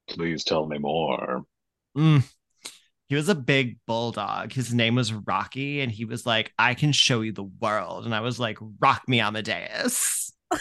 Please 0.07 0.43
tell 0.43 0.65
me 0.65 0.77
more. 0.77 1.43
Mm. 1.97 2.23
He 3.11 3.15
was 3.15 3.27
a 3.27 3.35
big 3.35 3.77
bulldog. 3.87 4.53
His 4.53 4.73
name 4.73 4.95
was 4.95 5.11
Rocky, 5.11 5.81
and 5.81 5.91
he 5.91 6.05
was 6.05 6.25
like, 6.25 6.53
I 6.57 6.73
can 6.73 6.93
show 6.93 7.19
you 7.19 7.33
the 7.33 7.43
world. 7.43 8.05
And 8.05 8.15
I 8.15 8.21
was 8.21 8.39
like, 8.39 8.57
Rock 8.79 9.01
me, 9.05 9.19
Amadeus. 9.19 10.31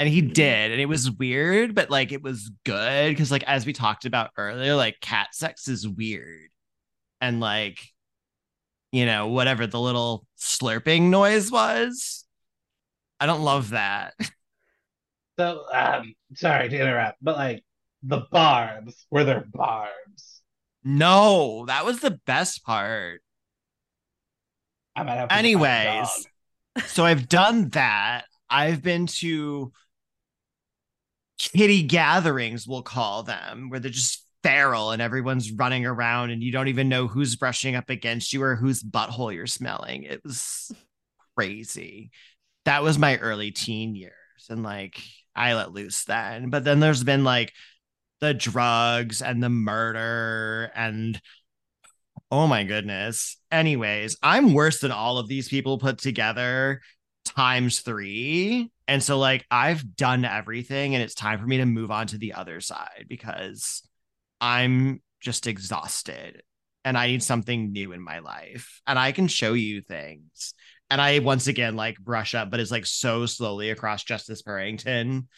and 0.00 0.08
he 0.08 0.20
did. 0.20 0.72
And 0.72 0.80
it 0.80 0.86
was 0.86 1.08
weird, 1.08 1.76
but 1.76 1.88
like 1.88 2.10
it 2.10 2.20
was 2.20 2.50
good 2.64 3.10
because, 3.10 3.30
like, 3.30 3.44
as 3.44 3.64
we 3.64 3.72
talked 3.72 4.06
about 4.06 4.30
earlier, 4.36 4.74
like 4.74 4.98
cat 5.00 5.36
sex 5.36 5.68
is 5.68 5.86
weird. 5.86 6.48
And 7.20 7.38
like, 7.38 7.78
you 8.90 9.06
know, 9.06 9.28
whatever 9.28 9.68
the 9.68 9.78
little 9.78 10.26
slurping 10.36 11.10
noise 11.10 11.52
was, 11.52 12.24
I 13.20 13.26
don't 13.26 13.42
love 13.42 13.70
that. 13.70 14.14
So, 15.38 15.64
um, 15.72 16.12
sorry 16.34 16.68
to 16.68 16.78
interrupt, 16.78 17.16
but 17.22 17.34
like 17.34 17.64
the 18.02 18.26
barbs 18.30 19.06
were 19.10 19.24
their 19.24 19.46
barbs. 19.54 20.09
No, 20.82 21.64
that 21.66 21.84
was 21.84 22.00
the 22.00 22.18
best 22.26 22.64
part. 22.64 23.22
I 24.96 25.02
might 25.02 25.16
have 25.16 25.28
to 25.28 25.34
find 25.34 25.46
a 25.46 25.48
Anyways, 25.48 26.26
so 26.86 27.04
I've 27.04 27.28
done 27.28 27.68
that. 27.70 28.24
I've 28.48 28.82
been 28.82 29.06
to 29.06 29.72
kitty 31.38 31.82
gatherings, 31.82 32.66
we'll 32.66 32.82
call 32.82 33.22
them, 33.22 33.70
where 33.70 33.80
they're 33.80 33.90
just 33.90 34.26
feral 34.42 34.90
and 34.90 35.02
everyone's 35.02 35.52
running 35.52 35.84
around 35.84 36.30
and 36.30 36.42
you 36.42 36.50
don't 36.52 36.68
even 36.68 36.88
know 36.88 37.06
who's 37.06 37.36
brushing 37.36 37.74
up 37.74 37.90
against 37.90 38.32
you 38.32 38.42
or 38.42 38.56
whose 38.56 38.82
butthole 38.82 39.34
you're 39.34 39.46
smelling. 39.46 40.04
It 40.04 40.22
was 40.24 40.72
crazy. 41.36 42.10
That 42.64 42.82
was 42.82 42.98
my 42.98 43.18
early 43.18 43.50
teen 43.50 43.94
years. 43.94 44.14
And 44.48 44.62
like, 44.62 45.00
I 45.34 45.54
let 45.54 45.72
loose 45.72 46.04
then. 46.04 46.50
But 46.50 46.64
then 46.64 46.80
there's 46.80 47.04
been 47.04 47.24
like 47.24 47.52
the 48.20 48.34
drugs 48.34 49.22
and 49.22 49.42
the 49.42 49.48
murder 49.48 50.70
and 50.74 51.20
oh 52.30 52.46
my 52.46 52.64
goodness. 52.64 53.36
Anyways, 53.50 54.16
I'm 54.22 54.54
worse 54.54 54.80
than 54.80 54.92
all 54.92 55.18
of 55.18 55.28
these 55.28 55.48
people 55.48 55.78
put 55.78 55.98
together 55.98 56.80
times 57.24 57.80
three. 57.80 58.70
And 58.86 59.02
so, 59.02 59.18
like, 59.18 59.46
I've 59.50 59.96
done 59.96 60.24
everything, 60.24 60.94
and 60.94 61.02
it's 61.02 61.14
time 61.14 61.38
for 61.38 61.46
me 61.46 61.58
to 61.58 61.66
move 61.66 61.90
on 61.90 62.08
to 62.08 62.18
the 62.18 62.34
other 62.34 62.60
side 62.60 63.06
because 63.08 63.82
I'm 64.40 65.00
just 65.20 65.46
exhausted 65.46 66.42
and 66.84 66.96
I 66.96 67.08
need 67.08 67.22
something 67.22 67.72
new 67.72 67.92
in 67.92 68.02
my 68.02 68.20
life. 68.20 68.80
And 68.86 68.98
I 68.98 69.12
can 69.12 69.28
show 69.28 69.52
you 69.52 69.82
things. 69.82 70.54
And 70.90 71.00
I 71.00 71.20
once 71.20 71.46
again 71.46 71.76
like 71.76 71.98
brush 71.98 72.34
up, 72.34 72.50
but 72.50 72.58
it's 72.58 72.70
like 72.70 72.86
so 72.86 73.26
slowly 73.26 73.70
across 73.70 74.02
Justice 74.02 74.42
Purrington, 74.42 75.28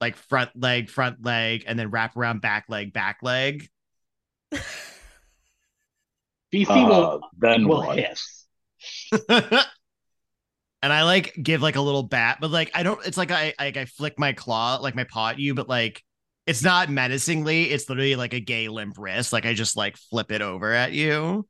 like 0.00 0.16
front 0.16 0.50
leg, 0.54 0.90
front 0.90 1.24
leg, 1.24 1.64
and 1.66 1.78
then 1.78 1.90
wrap 1.90 2.16
around 2.16 2.40
back 2.40 2.66
leg, 2.68 2.92
back 2.92 3.18
leg. 3.22 3.68
VC 6.52 6.84
Uh, 6.84 6.86
will 6.86 7.20
then 7.38 7.68
will 7.68 7.84
what? 7.84 7.98
hiss. 7.98 8.46
and 9.28 9.66
I 10.82 11.02
like 11.04 11.34
give 11.40 11.62
like 11.62 11.76
a 11.76 11.80
little 11.80 12.02
bat, 12.02 12.38
but 12.40 12.50
like 12.50 12.70
I 12.74 12.82
don't. 12.82 13.04
It's 13.06 13.16
like 13.18 13.30
I 13.30 13.54
like 13.58 13.76
I 13.76 13.84
flick 13.84 14.18
my 14.18 14.32
claw, 14.32 14.78
like 14.80 14.94
my 14.94 15.04
paw 15.04 15.30
at 15.30 15.38
you, 15.38 15.54
but 15.54 15.68
like 15.68 16.02
it's 16.46 16.62
not 16.62 16.88
menacingly. 16.90 17.64
It's 17.70 17.88
literally 17.88 18.16
like 18.16 18.32
a 18.34 18.40
gay 18.40 18.68
limp 18.68 18.96
wrist. 18.98 19.32
Like 19.32 19.46
I 19.46 19.54
just 19.54 19.76
like 19.76 19.96
flip 19.96 20.32
it 20.32 20.42
over 20.42 20.72
at 20.72 20.92
you, 20.92 21.46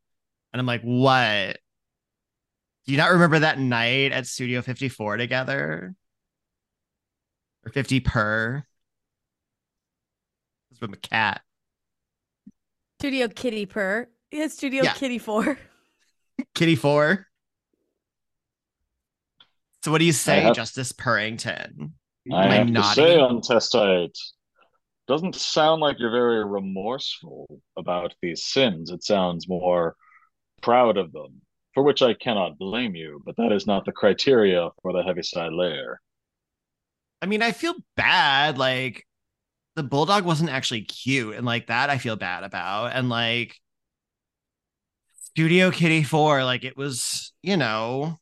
and 0.53 0.59
I'm 0.59 0.65
like, 0.67 0.81
what? 0.83 1.57
Do 2.85 2.91
you 2.91 2.97
not 2.97 3.11
remember 3.11 3.39
that 3.39 3.59
night 3.59 4.11
at 4.11 4.27
Studio 4.27 4.61
54 4.61 5.17
together? 5.17 5.95
Or 7.65 7.71
50 7.71 7.99
per? 7.99 8.63
It's 10.71 10.81
with 10.81 10.93
a 10.93 10.97
cat. 10.97 11.41
Studio 12.99 13.27
Kitty 13.27 13.65
Purr. 13.65 14.07
Yeah, 14.31 14.47
Studio 14.47 14.83
Yeah. 14.83 14.93
Kitty 14.93 15.17
4. 15.19 15.57
Kitty 16.55 16.75
4. 16.75 17.27
So 19.83 19.91
what 19.91 19.97
do 19.99 20.05
you 20.05 20.13
say, 20.13 20.41
have- 20.41 20.55
Justice 20.55 20.91
Purrington? 20.91 21.91
I 22.31 22.45
Am 22.45 22.51
I 22.51 22.55
have 22.55 22.67
to 22.67 22.73
naughty? 22.73 23.01
say, 23.01 23.17
untestate, 23.17 24.15
doesn't 25.07 25.33
sound 25.35 25.81
like 25.81 25.97
you're 25.97 26.11
very 26.11 26.45
remorseful 26.45 27.59
about 27.75 28.13
these 28.21 28.43
sins. 28.43 28.91
It 28.91 29.03
sounds 29.03 29.49
more 29.49 29.95
proud 30.61 30.97
of 30.97 31.11
them, 31.11 31.41
for 31.73 31.81
which 31.83 32.03
I 32.03 32.13
cannot 32.13 32.59
blame 32.59 32.93
you, 32.95 33.23
but 33.25 33.35
that 33.37 33.51
is 33.51 33.65
not 33.65 33.85
the 33.85 33.91
criteria 33.91 34.69
for 34.83 34.93
the 34.93 35.01
Heaviside 35.01 35.51
layer. 35.53 35.99
I 37.21 37.25
mean, 37.27 37.41
I 37.41 37.51
feel 37.51 37.75
bad. 37.95 38.57
Like 38.57 39.05
the 39.75 39.83
bulldog 39.83 40.25
wasn't 40.25 40.51
actually 40.51 40.83
cute, 40.83 41.35
and 41.35 41.45
like 41.45 41.67
that, 41.67 41.89
I 41.89 41.97
feel 41.97 42.15
bad 42.15 42.43
about. 42.43 42.93
And 42.93 43.09
like 43.09 43.57
Studio 45.31 45.71
Kitty 45.71 46.03
Four, 46.03 46.43
like 46.43 46.63
it 46.63 46.75
was, 46.77 47.31
you 47.41 47.57
know, 47.57 48.19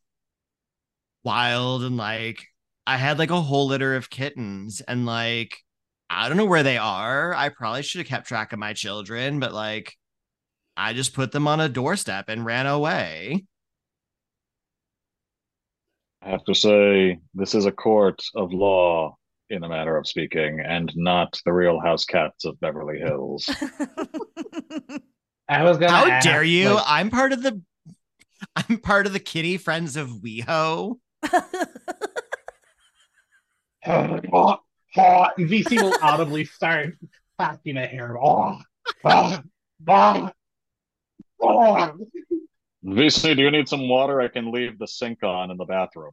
wild 1.24 1.84
and 1.84 1.98
like 1.98 2.46
I 2.88 2.98
had 2.98 3.20
like 3.20 3.32
a 3.32 3.42
whole 3.42 3.68
litter 3.68 3.96
of 3.96 4.10
kittens, 4.10 4.82
and 4.82 5.06
like 5.06 5.58
I 6.10 6.28
don't 6.28 6.38
know 6.38 6.46
where 6.46 6.64
they 6.64 6.78
are. 6.78 7.34
I 7.34 7.50
probably 7.50 7.84
should 7.84 8.00
have 8.00 8.08
kept 8.08 8.28
track 8.28 8.54
of 8.54 8.60
my 8.60 8.74
children, 8.74 9.40
but 9.40 9.54
like 9.54 9.96
I 10.78 10.94
just 10.94 11.14
put 11.14 11.32
them 11.32 11.48
on 11.48 11.60
a 11.62 11.70
doorstep 11.70 12.30
and 12.30 12.46
ran 12.46 12.68
away. 12.68 13.46
I 16.22 16.30
have 16.32 16.44
to 16.46 16.54
say, 16.54 17.20
this 17.34 17.56
is 17.56 17.66
a 17.66 17.72
court 17.72 18.22
of 18.36 18.52
law, 18.52 19.16
in 19.50 19.64
a 19.64 19.70
matter 19.70 19.98
of 19.98 20.08
speaking, 20.08 20.60
and 20.60 20.92
not 20.96 21.40
the 21.46 21.54
Real 21.54 21.80
House 21.80 22.06
Cats 22.06 22.46
of 22.46 22.60
Beverly 22.60 23.00
Hills. 23.00 23.50
I 25.50 25.64
was 25.64 25.78
gonna. 25.78 25.92
How 25.92 26.08
ask, 26.08 26.28
dare 26.28 26.44
you? 26.44 26.74
like, 26.76 26.84
I'm 26.88 27.10
part 27.10 27.32
of 27.32 27.42
the 27.42 27.62
I'm 28.56 28.78
part 28.80 29.08
of 29.08 29.14
the 29.14 29.20
kitty 29.20 29.58
friends 29.58 29.96
of 29.96 30.10
WeHo. 30.10 30.98
oh, 33.88 34.60
oh, 34.98 35.28
and 35.38 35.50
VC 35.50 35.82
will 35.82 35.98
audibly 36.02 36.46
start 36.46 36.96
clapping 37.38 37.78
at 37.78 37.94
her. 37.94 38.20
Oh, 38.22 38.60
oh, 39.06 39.40
oh. 39.88 40.30
VC, 42.86 43.36
do 43.36 43.42
you 43.42 43.52
need 43.52 43.68
some 43.68 43.90
water? 43.90 44.22
I 44.22 44.30
can 44.30 44.52
leave 44.52 44.80
the 44.80 44.88
sink 44.88 45.24
on 45.24 45.52
in 45.52 45.58
the 45.58 45.66
bathroom. 45.66 46.12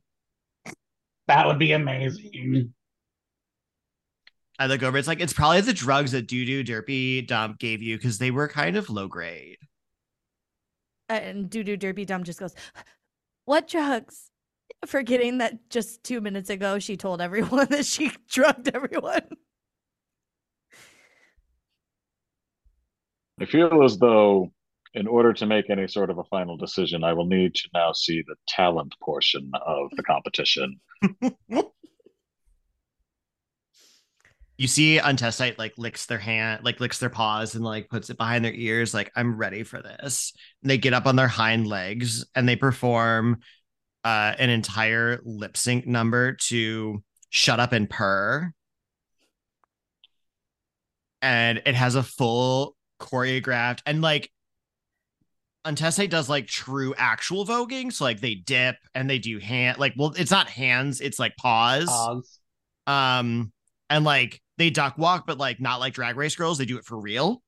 That 1.29 1.46
would 1.46 1.59
be 1.59 1.72
amazing. 1.72 2.72
I 4.59 4.66
look 4.66 4.83
over. 4.83 4.96
It's 4.96 5.09
like 5.09 5.20
it's 5.20 5.33
probably 5.33 5.61
the 5.61 5.72
drugs 5.72 6.12
that 6.12 6.29
Doo 6.29 6.44
Doo 6.44 6.64
Derpy 6.64 7.26
Dump 7.26 7.59
gave 7.59 7.83
you 7.83 7.96
because 7.96 8.18
they 8.18 8.31
were 8.31 8.48
kind 8.48 8.76
of 8.76 8.88
low 8.88 9.07
grade. 9.07 9.59
Uh, 11.09 11.14
and 11.14 11.50
Doo 11.50 11.62
Doo 11.62 11.76
Derpy 11.76 12.07
Dump 12.07 12.24
just 12.24 12.40
goes, 12.40 12.55
What 13.44 13.68
drugs? 13.68 14.31
Forgetting 14.87 15.38
that 15.38 15.70
just 15.70 16.02
two 16.05 16.20
minutes 16.20 16.50
ago 16.50 16.79
she 16.79 16.96
told 16.96 17.20
everyone 17.20 17.66
that 17.70 17.87
she 17.87 18.12
drugged 18.29 18.70
everyone. 18.74 19.22
I 23.40 23.44
feel 23.44 23.83
as 23.85 23.98
though, 23.98 24.52
in 24.94 25.07
order 25.07 25.33
to 25.35 25.46
make 25.46 25.70
any 25.70 25.87
sort 25.87 26.11
of 26.11 26.18
a 26.18 26.25
final 26.25 26.57
decision, 26.57 27.05
I 27.05 27.12
will 27.12 27.27
need 27.27 27.55
to 27.55 27.68
now 27.75 27.92
see 27.92 28.22
the 28.27 28.37
talent 28.49 28.94
portion 29.03 29.51
of 29.66 29.90
the 29.96 30.03
competition. 30.03 30.81
you 34.59 34.66
see 34.66 34.99
Untestite 34.99 35.59
like 35.59 35.75
licks 35.77 36.07
their 36.07 36.18
hand, 36.18 36.64
like 36.64 36.81
licks 36.81 36.99
their 36.99 37.11
paws 37.11 37.55
and 37.55 37.64
like 37.64 37.90
puts 37.90 38.09
it 38.11 38.16
behind 38.16 38.44
their 38.44 38.55
ears, 38.55 38.94
like, 38.94 39.12
I'm 39.14 39.37
ready 39.37 39.62
for 39.62 39.83
this. 39.83 40.33
And 40.62 40.70
they 40.70 40.79
get 40.79 40.94
up 40.94 41.07
on 41.07 41.16
their 41.16 41.29
hind 41.29 41.66
legs 41.66 42.25
and 42.35 42.49
they 42.49 42.57
perform 42.57 43.40
uh, 44.05 44.35
an 44.38 44.51
entire 44.51 45.20
lip 45.25 45.57
sync 45.57 45.87
number 45.87 46.35
to 46.35 47.03
Shut 47.31 47.61
Up 47.61 47.72
and 47.72 47.90
Purr. 47.90 48.53
And 51.20 51.61
it 51.66 51.75
has 51.75 51.96
a 51.96 52.03
full 52.03 52.77
choreographed 53.01 53.81
and 53.85 54.01
like 54.01 54.31
Untestate 55.66 56.11
does 56.11 56.29
like 56.29 56.46
true 56.46 56.94
actual 56.96 57.44
voguing. 57.44 57.92
So 57.92 58.05
like 58.05 58.20
they 58.20 58.35
dip 58.35 58.76
and 58.94 59.09
they 59.11 59.18
do 59.18 59.38
hand 59.38 59.79
like 59.79 59.94
well, 59.96 60.14
it's 60.16 60.31
not 60.31 60.48
hands, 60.48 61.00
it's 61.00 61.18
like 61.18 61.37
paws. 61.37 61.87
Pause. 61.87 62.38
Um 62.87 63.52
and 63.90 64.05
like 64.05 64.40
they 64.59 64.70
duck 64.70 64.96
walk, 64.96 65.26
but 65.26 65.38
like 65.38 65.61
not 65.61 65.81
like 65.81 65.92
drag 65.94 66.16
race 66.16 66.37
girls. 66.37 66.59
They 66.59 66.64
do 66.64 66.79
it 66.79 66.85
for 66.85 66.98
real. 66.98 67.42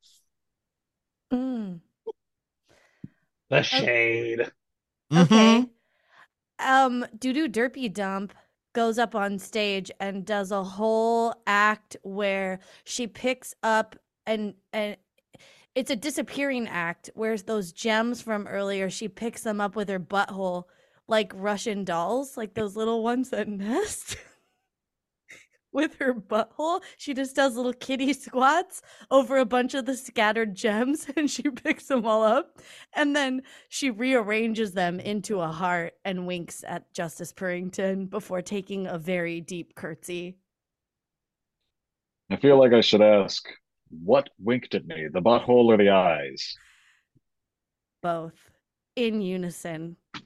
Mm, 1.32 1.80
The 3.50 3.62
shade. 3.62 4.50
okay. 5.14 5.66
Um, 6.58 7.06
Doo 7.18 7.32
Doo 7.32 7.48
Derpy 7.48 7.92
Dump 7.92 8.34
goes 8.74 8.98
up 8.98 9.14
on 9.14 9.38
stage 9.38 9.90
and 10.00 10.24
does 10.24 10.50
a 10.50 10.62
whole 10.62 11.34
act 11.46 11.96
where 12.02 12.60
she 12.84 13.06
picks 13.06 13.54
up 13.62 13.96
and 14.26 14.54
and 14.72 14.96
it's 15.78 15.92
a 15.92 15.96
disappearing 15.96 16.66
act 16.66 17.08
where 17.14 17.36
those 17.36 17.70
gems 17.70 18.20
from 18.20 18.48
earlier 18.48 18.90
she 18.90 19.06
picks 19.06 19.42
them 19.44 19.60
up 19.60 19.76
with 19.76 19.88
her 19.88 20.00
butthole 20.00 20.64
like 21.06 21.32
Russian 21.36 21.84
dolls, 21.84 22.36
like 22.36 22.54
those 22.54 22.74
little 22.74 23.04
ones 23.04 23.30
that 23.30 23.46
nest. 23.46 24.16
with 25.72 25.94
her 26.00 26.12
butthole. 26.12 26.82
She 26.96 27.14
just 27.14 27.36
does 27.36 27.54
little 27.54 27.72
kitty 27.72 28.12
squats 28.24 28.82
over 29.08 29.36
a 29.36 29.44
bunch 29.44 29.74
of 29.74 29.86
the 29.86 29.96
scattered 29.96 30.56
gems 30.56 31.06
and 31.16 31.30
she 31.30 31.44
picks 31.44 31.86
them 31.86 32.04
all 32.04 32.24
up. 32.24 32.58
And 32.92 33.14
then 33.14 33.42
she 33.68 33.90
rearranges 33.90 34.72
them 34.72 34.98
into 34.98 35.40
a 35.40 35.46
heart 35.46 35.92
and 36.04 36.26
winks 36.26 36.64
at 36.66 36.92
Justice 36.92 37.32
Purrington 37.32 38.10
before 38.10 38.42
taking 38.42 38.88
a 38.88 38.98
very 38.98 39.40
deep 39.40 39.76
curtsy. 39.76 40.38
I 42.30 42.36
feel 42.36 42.58
like 42.58 42.72
I 42.72 42.80
should 42.80 43.00
ask, 43.00 43.48
what 43.90 44.30
winked 44.38 44.74
at 44.74 44.86
me, 44.86 45.08
the 45.12 45.20
butthole 45.20 45.66
or 45.66 45.76
the 45.76 45.90
eyes? 45.90 46.56
Both 48.02 48.32
in 48.96 49.20
unison. 49.20 49.96
It's 50.14 50.22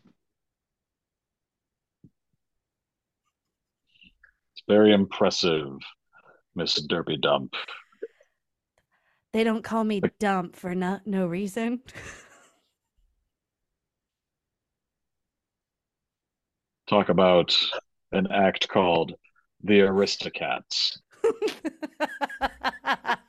very 4.69 4.93
impressive, 4.93 5.79
Miss 6.55 6.81
Derpy 6.87 7.21
Dump. 7.21 7.55
They 9.33 9.43
don't 9.45 9.63
call 9.63 9.85
me 9.85 10.03
dump 10.19 10.57
for 10.57 10.75
no, 10.75 11.01
no 11.07 11.27
reason. 11.27 11.81
Talk 16.87 17.09
about 17.09 17.57
an 18.13 18.27
act 18.31 18.69
called 18.69 19.15
The 19.63 19.81
Aristocats. 19.81 20.99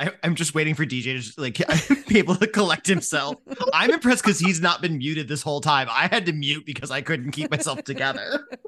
I, 0.00 0.12
I'm 0.22 0.34
just 0.34 0.54
waiting 0.54 0.74
for 0.74 0.86
DJ 0.86 1.04
to 1.04 1.18
just, 1.18 1.38
like 1.38 1.58
be 2.08 2.18
able 2.18 2.36
to 2.36 2.46
collect 2.46 2.86
himself. 2.86 3.36
I'm 3.72 3.90
impressed 3.90 4.22
because 4.22 4.38
he's 4.38 4.60
not 4.60 4.80
been 4.80 4.98
muted 4.98 5.28
this 5.28 5.42
whole 5.42 5.60
time. 5.60 5.88
I 5.90 6.06
had 6.06 6.26
to 6.26 6.32
mute 6.32 6.64
because 6.66 6.90
I 6.90 7.00
couldn't 7.00 7.32
keep 7.32 7.50
myself 7.50 7.84
together. 7.84 8.46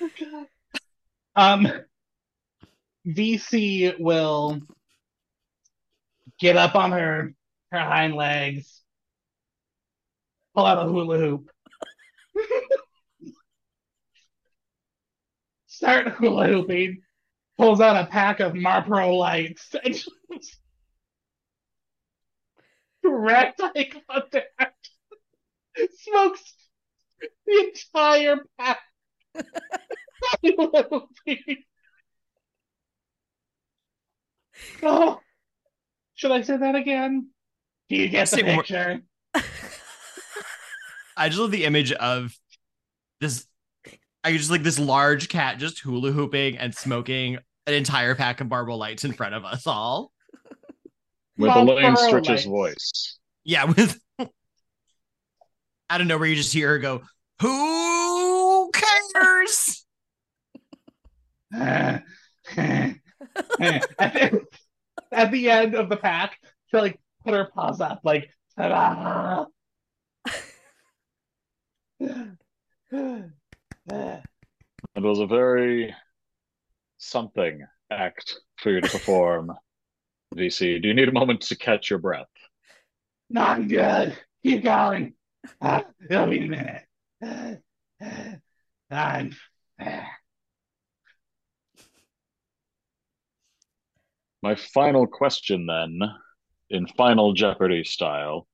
Oh 0.00 0.08
god. 0.18 0.46
Um, 1.36 1.68
VC 3.06 3.98
will 3.98 4.60
get 6.38 6.56
up 6.56 6.74
on 6.74 6.92
her 6.92 7.34
her 7.70 7.78
hind 7.78 8.14
legs, 8.14 8.82
pull 10.54 10.66
out 10.66 10.84
a 10.86 10.88
hula 10.88 11.18
hoop, 11.18 11.50
start 15.66 16.08
hula 16.08 16.46
hooping, 16.46 17.02
pulls 17.58 17.80
out 17.80 17.96
a 17.96 18.06
pack 18.08 18.40
of 18.40 18.54
Marlboro 18.54 19.12
lights, 19.14 19.74
and 19.84 19.94
just 19.94 20.10
direct 23.02 23.60
eye 23.62 23.90
contact, 24.08 24.90
smokes 25.98 26.54
the 27.46 27.72
entire 27.94 28.38
pack. 28.58 28.78
Oh, 34.82 35.18
should 36.14 36.30
I 36.32 36.42
say 36.42 36.56
that 36.56 36.74
again? 36.74 37.28
Do 37.88 37.96
you 37.96 38.08
get 38.08 38.28
the 38.30 38.36
Say 38.36 38.42
one 38.42 38.54
more- 38.54 38.62
picture? 38.62 39.02
I 41.16 41.28
just 41.28 41.40
love 41.40 41.50
the 41.50 41.64
image 41.64 41.92
of 41.92 42.36
this. 43.20 43.46
I 44.24 44.36
just 44.36 44.50
like 44.50 44.62
this 44.62 44.78
large 44.78 45.28
cat 45.28 45.58
just 45.58 45.80
hula 45.80 46.12
hooping 46.12 46.56
and 46.58 46.74
smoking 46.74 47.38
an 47.66 47.74
entire 47.74 48.14
pack 48.14 48.40
of 48.40 48.48
Marlboro 48.48 48.76
Lights 48.76 49.04
in 49.04 49.12
front 49.12 49.34
of 49.34 49.44
us 49.44 49.66
all. 49.66 50.12
With 51.36 51.48
Marlboro 51.48 51.78
Elaine 51.78 51.96
Stritch's 51.96 52.28
lights. 52.28 52.44
voice. 52.44 53.18
Yeah, 53.44 53.64
with 53.64 53.98
I 55.90 55.98
don't 55.98 56.06
know 56.06 56.18
where 56.18 56.28
you 56.28 56.36
just 56.36 56.52
hear 56.52 56.68
her 56.68 56.78
go, 56.78 57.02
Who 57.40 58.70
cares? 58.72 59.84
at, 61.52 62.04
the, 62.56 64.40
at 65.10 65.32
the 65.32 65.50
end 65.50 65.74
of 65.74 65.88
the 65.88 65.96
pack, 65.96 66.38
she 66.70 66.76
like 66.76 67.00
put 67.24 67.34
her 67.34 67.48
paws 67.52 67.80
up, 67.80 68.00
like 68.04 68.30
ta-da! 68.56 69.46
It 74.94 75.02
was 75.02 75.20
a 75.20 75.26
very 75.26 75.94
something 76.98 77.64
act 77.90 78.36
for 78.56 78.70
you 78.70 78.80
to 78.80 78.88
perform, 78.88 79.52
VC. 80.34 80.82
Do 80.82 80.88
you 80.88 80.94
need 80.94 81.08
a 81.08 81.12
moment 81.12 81.40
to 81.42 81.56
catch 81.56 81.88
your 81.88 81.98
breath? 81.98 82.26
Not 83.30 83.68
good. 83.68 84.16
Keep 84.42 84.64
going. 84.64 85.14
Ah, 85.60 85.84
it'll 86.10 86.26
be 86.26 86.44
a 86.44 86.82
minute. 87.22 87.62
I'm. 88.90 89.34
My 94.42 94.56
final 94.56 95.06
question, 95.06 95.66
then, 95.66 96.00
in 96.68 96.86
Final 96.88 97.32
Jeopardy 97.32 97.84
style, 97.84 98.48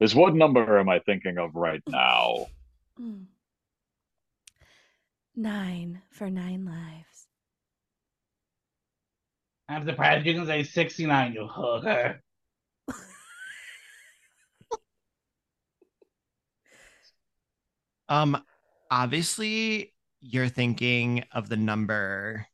is 0.00 0.14
what 0.14 0.34
number 0.34 0.78
am 0.78 0.88
I 0.88 1.00
thinking 1.00 1.38
of 1.38 1.54
right 1.54 1.82
now? 1.88 2.46
Mm. 3.00 3.24
Nine 5.38 6.02
for 6.10 6.28
nine 6.28 6.64
lives. 6.64 7.28
I'm 9.68 9.86
surprised 9.86 10.26
you 10.26 10.34
can 10.34 10.46
say 10.46 10.64
69, 10.64 11.32
you 11.32 11.46
hooker. 11.46 12.20
Um, 18.10 18.42
obviously, 18.90 19.92
you're 20.22 20.48
thinking 20.48 21.24
of 21.30 21.50
the 21.50 21.58
number 21.58 22.46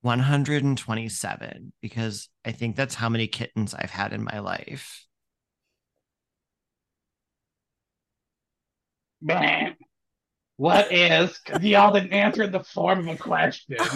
127 0.00 1.74
because 1.82 2.30
I 2.46 2.52
think 2.52 2.76
that's 2.76 2.94
how 2.94 3.10
many 3.10 3.26
kittens 3.26 3.74
I've 3.74 3.90
had 3.90 4.14
in 4.14 4.24
my 4.24 4.38
life. 4.38 5.06
What 10.58 10.92
is? 10.92 11.40
Because 11.44 11.62
y'all 11.62 11.94
didn't 11.94 12.12
answer 12.12 12.42
in 12.42 12.50
the 12.50 12.64
form 12.64 13.08
of 13.08 13.14
a 13.14 13.16
question. 13.16 13.76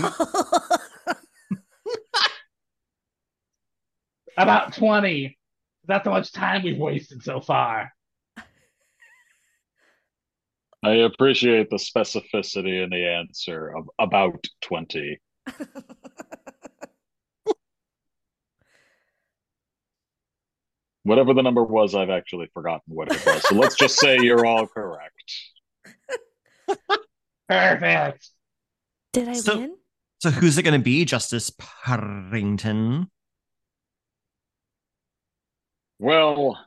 About 4.38 4.72
20. 4.72 5.36
That's 5.88 6.04
how 6.04 6.12
much 6.12 6.32
time 6.32 6.62
we've 6.62 6.78
wasted 6.78 7.24
so 7.24 7.40
far. 7.40 7.92
I 10.84 10.90
appreciate 10.90 11.68
the 11.68 11.76
specificity 11.76 12.82
in 12.82 12.90
the 12.90 13.08
answer 13.08 13.76
of 13.76 13.88
about 13.98 14.46
20. 14.62 15.20
Whatever 21.02 21.34
the 21.34 21.42
number 21.42 21.64
was, 21.64 21.96
I've 21.96 22.10
actually 22.10 22.48
forgotten 22.54 22.94
what 22.94 23.10
it 23.12 23.26
was. 23.26 23.42
So 23.48 23.56
let's 23.56 23.74
just 23.74 23.96
say 23.96 24.18
you're 24.20 24.46
all 24.46 24.68
correct. 24.68 25.11
Perfect. 27.48 28.28
Did 29.12 29.28
I 29.28 29.32
So- 29.34 29.58
win? 29.58 29.76
So 30.20 30.30
who's 30.30 30.56
it 30.56 30.62
going 30.62 30.78
to 30.78 30.84
be, 30.84 31.04
Justice 31.04 31.50
Purrington? 31.50 33.08
Well, 35.98 36.58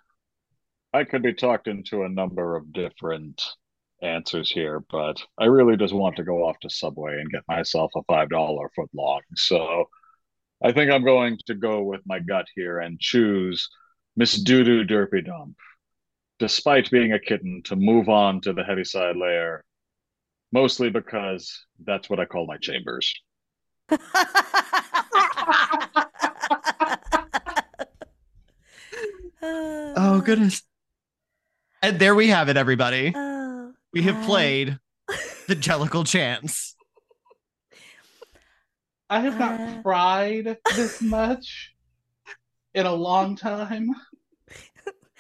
I 0.94 1.04
could 1.04 1.24
be 1.24 1.34
talked 1.34 1.68
into 1.68 2.04
a 2.04 2.10
number 2.10 2.56
of 2.56 2.72
different 2.74 3.42
answers 4.02 4.52
here, 4.52 4.84
but 4.90 5.24
I 5.38 5.46
really 5.46 5.78
just 5.78 5.94
want 5.94 6.18
to 6.18 6.24
go 6.24 6.46
off 6.46 6.60
to 6.62 6.70
Subway 6.70 7.20
and 7.20 7.32
get 7.32 7.44
myself 7.48 7.92
a 7.96 8.02
$5 8.04 8.70
foot 8.76 8.90
long. 8.94 9.22
So 9.36 9.86
I 10.64 10.72
think 10.72 10.92
I'm 10.92 11.04
going 11.04 11.38
to 11.48 11.56
go 11.56 11.82
with 11.84 12.02
my 12.06 12.20
gut 12.20 12.48
here 12.56 12.80
and 12.80 13.00
choose 13.00 13.70
Miss 14.16 14.42
Doodoo 14.42 14.88
Derpy 14.88 15.26
Dump, 15.26 15.56
despite 16.40 16.92
being 16.92 17.12
a 17.14 17.20
kitten, 17.20 17.62
to 17.66 17.76
move 17.76 18.10
on 18.10 18.42
to 18.42 18.54
the 18.54 18.64
Heaviside 18.64 19.18
layer, 19.18 19.64
mostly 20.52 20.90
because 20.90 21.66
that's 21.84 22.10
what 22.10 22.20
I 22.20 22.26
call 22.26 22.46
my 22.48 22.58
chambers. 22.58 23.14
Oh, 29.42 30.22
goodness. 30.26 30.62
And 31.82 32.00
there 32.00 32.16
we 32.16 32.28
have 32.30 32.50
it, 32.50 32.58
everybody. 32.58 33.14
Oh, 33.16 33.74
We 33.94 34.02
have 34.04 34.16
God. 34.16 34.26
played 34.26 34.80
the 35.48 35.56
Jellicle 35.56 36.06
Chance. 36.08 36.76
I 39.10 39.20
have 39.22 39.36
Uh. 39.36 39.58
not 39.58 39.84
cried 39.84 40.58
this 40.76 41.02
much 41.02 41.74
in 42.74 42.86
a 42.86 42.94
long 42.94 43.36
time. 43.36 43.90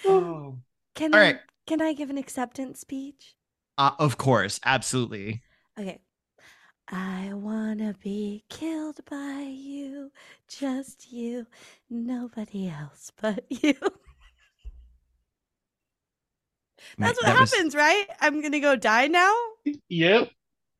Oh. 0.05 0.57
Can 0.95 1.13
All 1.13 1.19
I 1.19 1.23
right. 1.23 1.39
can 1.67 1.81
I 1.81 1.93
give 1.93 2.09
an 2.09 2.17
acceptance 2.17 2.79
speech? 2.79 3.34
Uh, 3.77 3.91
of 3.99 4.17
course, 4.17 4.59
absolutely. 4.65 5.41
Okay. 5.79 5.99
I 6.87 7.31
wanna 7.33 7.95
be 8.03 8.43
killed 8.49 8.99
by 9.09 9.47
you, 9.49 10.11
just 10.47 11.11
you, 11.11 11.47
nobody 11.89 12.69
else 12.69 13.11
but 13.19 13.43
you. 13.49 13.73
That's 16.97 17.17
what 17.17 17.25
That 17.25 17.39
was- 17.39 17.53
happens, 17.53 17.75
right? 17.75 18.05
I'm 18.21 18.41
gonna 18.41 18.59
go 18.59 18.75
die 18.75 19.07
now. 19.07 19.33
Yep. 19.89 20.29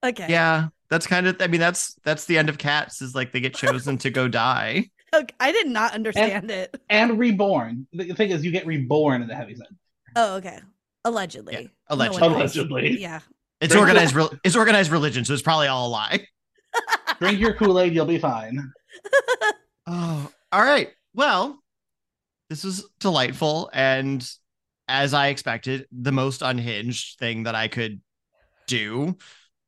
Okay. 0.05 0.27
Yeah, 0.29 0.67
that's 0.89 1.07
kind 1.07 1.25
of. 1.27 1.41
I 1.41 1.47
mean, 1.47 1.59
that's 1.59 1.95
that's 2.03 2.25
the 2.25 2.37
end 2.37 2.49
of 2.49 2.57
Cats. 2.59 3.01
Is 3.01 3.15
like 3.15 3.31
they 3.31 3.39
get 3.39 3.55
chosen 3.55 3.97
to 3.99 4.11
go 4.11 4.27
die. 4.29 4.89
Okay, 5.13 5.33
I 5.39 5.51
did 5.51 5.67
not 5.67 5.93
understand 5.93 6.51
it. 6.51 6.79
And 6.89 7.17
reborn. 7.17 7.87
The 7.93 8.13
thing 8.13 8.29
is, 8.29 8.45
you 8.45 8.51
get 8.51 8.67
reborn 8.67 9.21
in 9.23 9.27
the 9.27 9.35
Heaviside. 9.35 9.67
Oh, 10.15 10.35
okay. 10.35 10.59
Allegedly. 11.05 11.53
Yeah, 11.53 11.67
allegedly. 11.87 12.21
knows. 12.27 12.35
Allegedly. 12.35 12.99
Yeah. 12.99 13.19
It's 13.61 13.71
Drink- 13.71 13.87
organized. 13.87 14.13
Re- 14.15 14.37
it's 14.43 14.55
organized 14.57 14.91
religion, 14.91 15.23
so 15.23 15.33
it's 15.33 15.41
probably 15.41 15.67
all 15.67 15.87
a 15.87 15.89
lie. 15.89 16.27
Drink 17.21 17.39
your 17.39 17.53
Kool 17.53 17.79
Aid, 17.79 17.93
you'll 17.95 18.05
be 18.05 18.19
fine. 18.19 18.71
Oh, 19.87 20.31
all 20.51 20.63
right. 20.63 20.89
Well, 21.13 21.61
this 22.49 22.63
was 22.63 22.87
delightful, 22.99 23.69
and 23.71 24.27
as 24.87 25.13
I 25.13 25.27
expected, 25.27 25.85
the 25.91 26.11
most 26.11 26.41
unhinged 26.41 27.19
thing 27.19 27.43
that 27.43 27.53
I 27.53 27.67
could 27.67 28.01
do. 28.65 29.09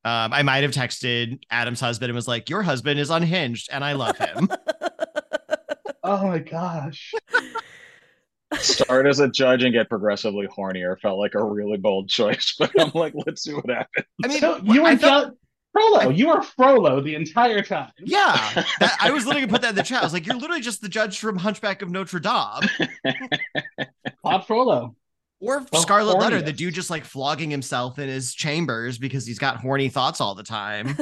Um, 0.04 0.34
I 0.34 0.42
might 0.42 0.64
have 0.64 0.72
texted 0.72 1.40
Adam's 1.52 1.80
husband 1.80 2.10
and 2.10 2.16
was 2.16 2.28
like, 2.28 2.50
"Your 2.50 2.64
husband 2.64 3.00
is 3.00 3.12
unhinged, 3.12 3.70
and 3.72 3.84
I 3.86 3.94
love 3.94 4.18
him." 4.18 4.50
Oh 6.10 6.26
my 6.26 6.40
gosh. 6.40 7.14
Start 8.56 9.06
as 9.08 9.20
a 9.20 9.28
judge 9.28 9.64
and 9.64 9.74
get 9.74 9.90
progressively 9.90 10.48
hornier 10.48 10.98
felt 11.00 11.20
like 11.20 11.36
a 11.36 11.44
really 11.44 11.78
bold 11.78 12.08
choice, 12.10 12.56
but 12.60 12.72
I'm 12.80 12.92
like, 12.94 13.14
let's 13.26 13.44
see 13.44 13.54
what 13.54 13.70
happens. 13.70 14.06
I 14.24 14.28
mean, 14.28 14.40
so 14.40 14.58
you 14.64 14.84
were 14.84 14.90
I 14.90 14.96
felt- 14.96 15.34
Frollo. 15.74 16.10
You 16.10 16.30
were 16.30 16.42
Frollo 16.42 17.02
the 17.02 17.14
entire 17.14 17.62
time. 17.62 17.92
yeah, 18.00 18.34
that, 18.80 18.98
I 19.00 19.12
was 19.12 19.26
literally 19.26 19.46
gonna 19.46 19.52
put 19.54 19.62
that 19.64 19.72
in 19.72 19.76
the 19.76 19.84
chat. 19.84 20.02
I 20.02 20.06
was 20.06 20.14
like, 20.14 20.26
"You're 20.26 20.36
literally 20.38 20.62
just 20.62 20.82
the 20.82 20.90
judge 20.90 21.20
from 21.20 21.38
Hunchback 21.38 21.82
of 21.84 21.92
Notre 21.92 22.20
Dame." 22.20 22.88
Pop 24.24 24.48
Frollo. 24.48 24.96
Or 25.40 25.64
Well, 25.72 25.82
Scarlet 25.84 26.18
Letter, 26.18 26.42
the 26.42 26.52
dude 26.52 26.74
just 26.74 26.90
like 26.90 27.06
flogging 27.06 27.52
himself 27.52 28.00
in 28.00 28.08
his 28.10 28.34
chambers 28.34 28.98
because 28.98 29.28
he's 29.28 29.38
got 29.38 29.58
horny 29.58 29.88
thoughts 29.90 30.20
all 30.20 30.34
the 30.34 30.42
time. 30.42 30.96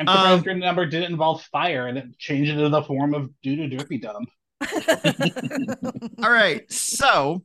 I'm 0.00 0.08
Um, 0.08 0.38
surprised 0.38 0.58
number 0.58 0.84
didn't 0.86 1.12
involve 1.12 1.42
fire 1.52 1.86
and 1.86 1.96
it 1.96 2.18
changed 2.18 2.50
into 2.50 2.68
the 2.68 2.82
form 2.82 3.14
of 3.14 3.30
doo 3.42 3.54
doo 3.54 3.68
derpy 3.76 4.02
dump. 4.02 4.28
All 6.22 6.30
right. 6.30 6.70
So, 6.72 7.42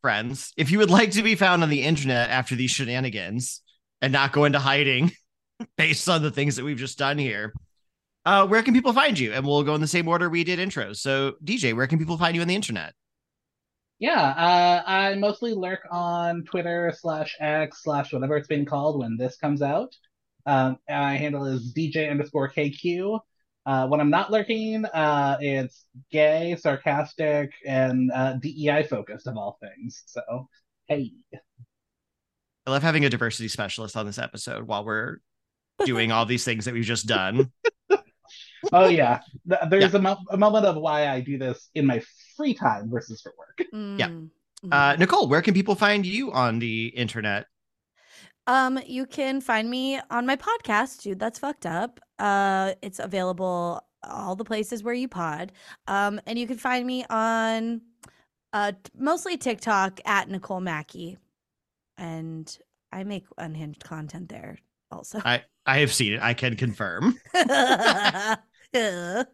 friends, 0.00 0.52
if 0.56 0.70
you 0.70 0.78
would 0.78 0.90
like 0.90 1.12
to 1.12 1.22
be 1.22 1.34
found 1.34 1.62
on 1.62 1.68
the 1.68 1.82
internet 1.82 2.30
after 2.30 2.54
these 2.54 2.70
shenanigans 2.70 3.62
and 4.00 4.12
not 4.12 4.32
go 4.32 4.44
into 4.44 4.58
hiding 4.58 5.12
based 5.76 6.08
on 6.08 6.22
the 6.22 6.30
things 6.30 6.56
that 6.56 6.64
we've 6.64 6.76
just 6.76 6.98
done 6.98 7.18
here, 7.18 7.52
uh, 8.24 8.46
where 8.46 8.62
can 8.62 8.74
people 8.74 8.92
find 8.92 9.18
you? 9.18 9.32
And 9.32 9.46
we'll 9.46 9.62
go 9.62 9.74
in 9.74 9.80
the 9.80 9.86
same 9.86 10.08
order 10.08 10.28
we 10.28 10.44
did 10.44 10.58
intros. 10.58 10.96
So, 10.96 11.34
DJ, 11.44 11.74
where 11.74 11.86
can 11.86 11.98
people 11.98 12.18
find 12.18 12.34
you 12.34 12.42
on 12.42 12.48
the 12.48 12.54
internet? 12.54 12.94
Yeah, 13.98 14.20
uh, 14.20 14.82
I 14.84 15.14
mostly 15.14 15.54
lurk 15.54 15.86
on 15.88 16.42
Twitter 16.44 16.92
slash 16.98 17.36
X 17.38 17.84
slash 17.84 18.12
whatever 18.12 18.36
it's 18.36 18.48
being 18.48 18.64
called 18.64 18.98
when 18.98 19.16
this 19.16 19.36
comes 19.36 19.62
out. 19.62 19.94
Um, 20.44 20.78
my 20.88 21.16
handle 21.16 21.46
is 21.46 21.72
DJ 21.72 22.10
underscore 22.10 22.50
KQ. 22.50 23.20
Uh, 23.64 23.86
when 23.86 24.00
I'm 24.00 24.10
not 24.10 24.30
lurking, 24.30 24.84
uh, 24.86 25.36
it's 25.40 25.84
gay, 26.10 26.56
sarcastic, 26.58 27.52
and 27.64 28.10
uh, 28.12 28.34
DEI 28.34 28.82
focused 28.82 29.26
of 29.26 29.36
all 29.36 29.58
things. 29.60 30.02
So, 30.06 30.48
hey. 30.86 31.12
I 32.66 32.70
love 32.70 32.82
having 32.82 33.04
a 33.04 33.10
diversity 33.10 33.48
specialist 33.48 33.96
on 33.96 34.06
this 34.06 34.18
episode 34.18 34.66
while 34.66 34.84
we're 34.84 35.18
doing 35.84 36.12
all 36.12 36.26
these 36.26 36.44
things 36.44 36.64
that 36.64 36.74
we've 36.74 36.84
just 36.84 37.06
done. 37.06 37.50
Oh, 38.72 38.86
yeah. 38.86 39.20
Th- 39.48 39.60
There's 39.68 39.92
a, 39.94 39.98
mo- 39.98 40.20
a 40.30 40.36
moment 40.36 40.64
of 40.66 40.76
why 40.76 41.08
I 41.08 41.20
do 41.20 41.36
this 41.36 41.68
in 41.74 41.84
my 41.84 42.00
free 42.36 42.54
time 42.54 42.88
versus 42.88 43.20
for 43.20 43.34
work. 43.36 43.66
Yeah. 43.98 44.06
Mm, 44.08 44.28
Uh, 44.70 44.92
mm. 44.94 44.98
Nicole, 45.00 45.26
where 45.28 45.42
can 45.42 45.52
people 45.52 45.74
find 45.74 46.06
you 46.06 46.30
on 46.30 46.60
the 46.60 46.86
internet? 46.86 47.46
Um, 48.46 48.80
you 48.86 49.06
can 49.06 49.40
find 49.40 49.70
me 49.70 50.00
on 50.10 50.26
my 50.26 50.36
podcast, 50.36 51.02
dude. 51.02 51.18
That's 51.18 51.38
fucked 51.38 51.66
up. 51.66 52.00
Uh, 52.18 52.74
it's 52.82 52.98
available 52.98 53.84
all 54.02 54.34
the 54.34 54.44
places 54.44 54.82
where 54.82 54.94
you 54.94 55.08
pod. 55.08 55.52
Um, 55.86 56.20
and 56.26 56.38
you 56.38 56.46
can 56.46 56.58
find 56.58 56.86
me 56.86 57.04
on 57.08 57.82
uh 58.52 58.72
mostly 58.94 59.36
TikTok 59.36 60.00
at 60.04 60.28
Nicole 60.28 60.60
Mackey, 60.60 61.18
and 61.96 62.58
I 62.90 63.04
make 63.04 63.24
unhinged 63.38 63.84
content 63.84 64.28
there 64.28 64.58
also. 64.90 65.20
I 65.24 65.44
I 65.64 65.78
have 65.78 65.92
seen 65.92 66.14
it. 66.14 66.20
I 66.22 66.34
can 66.34 66.56
confirm. 66.56 67.16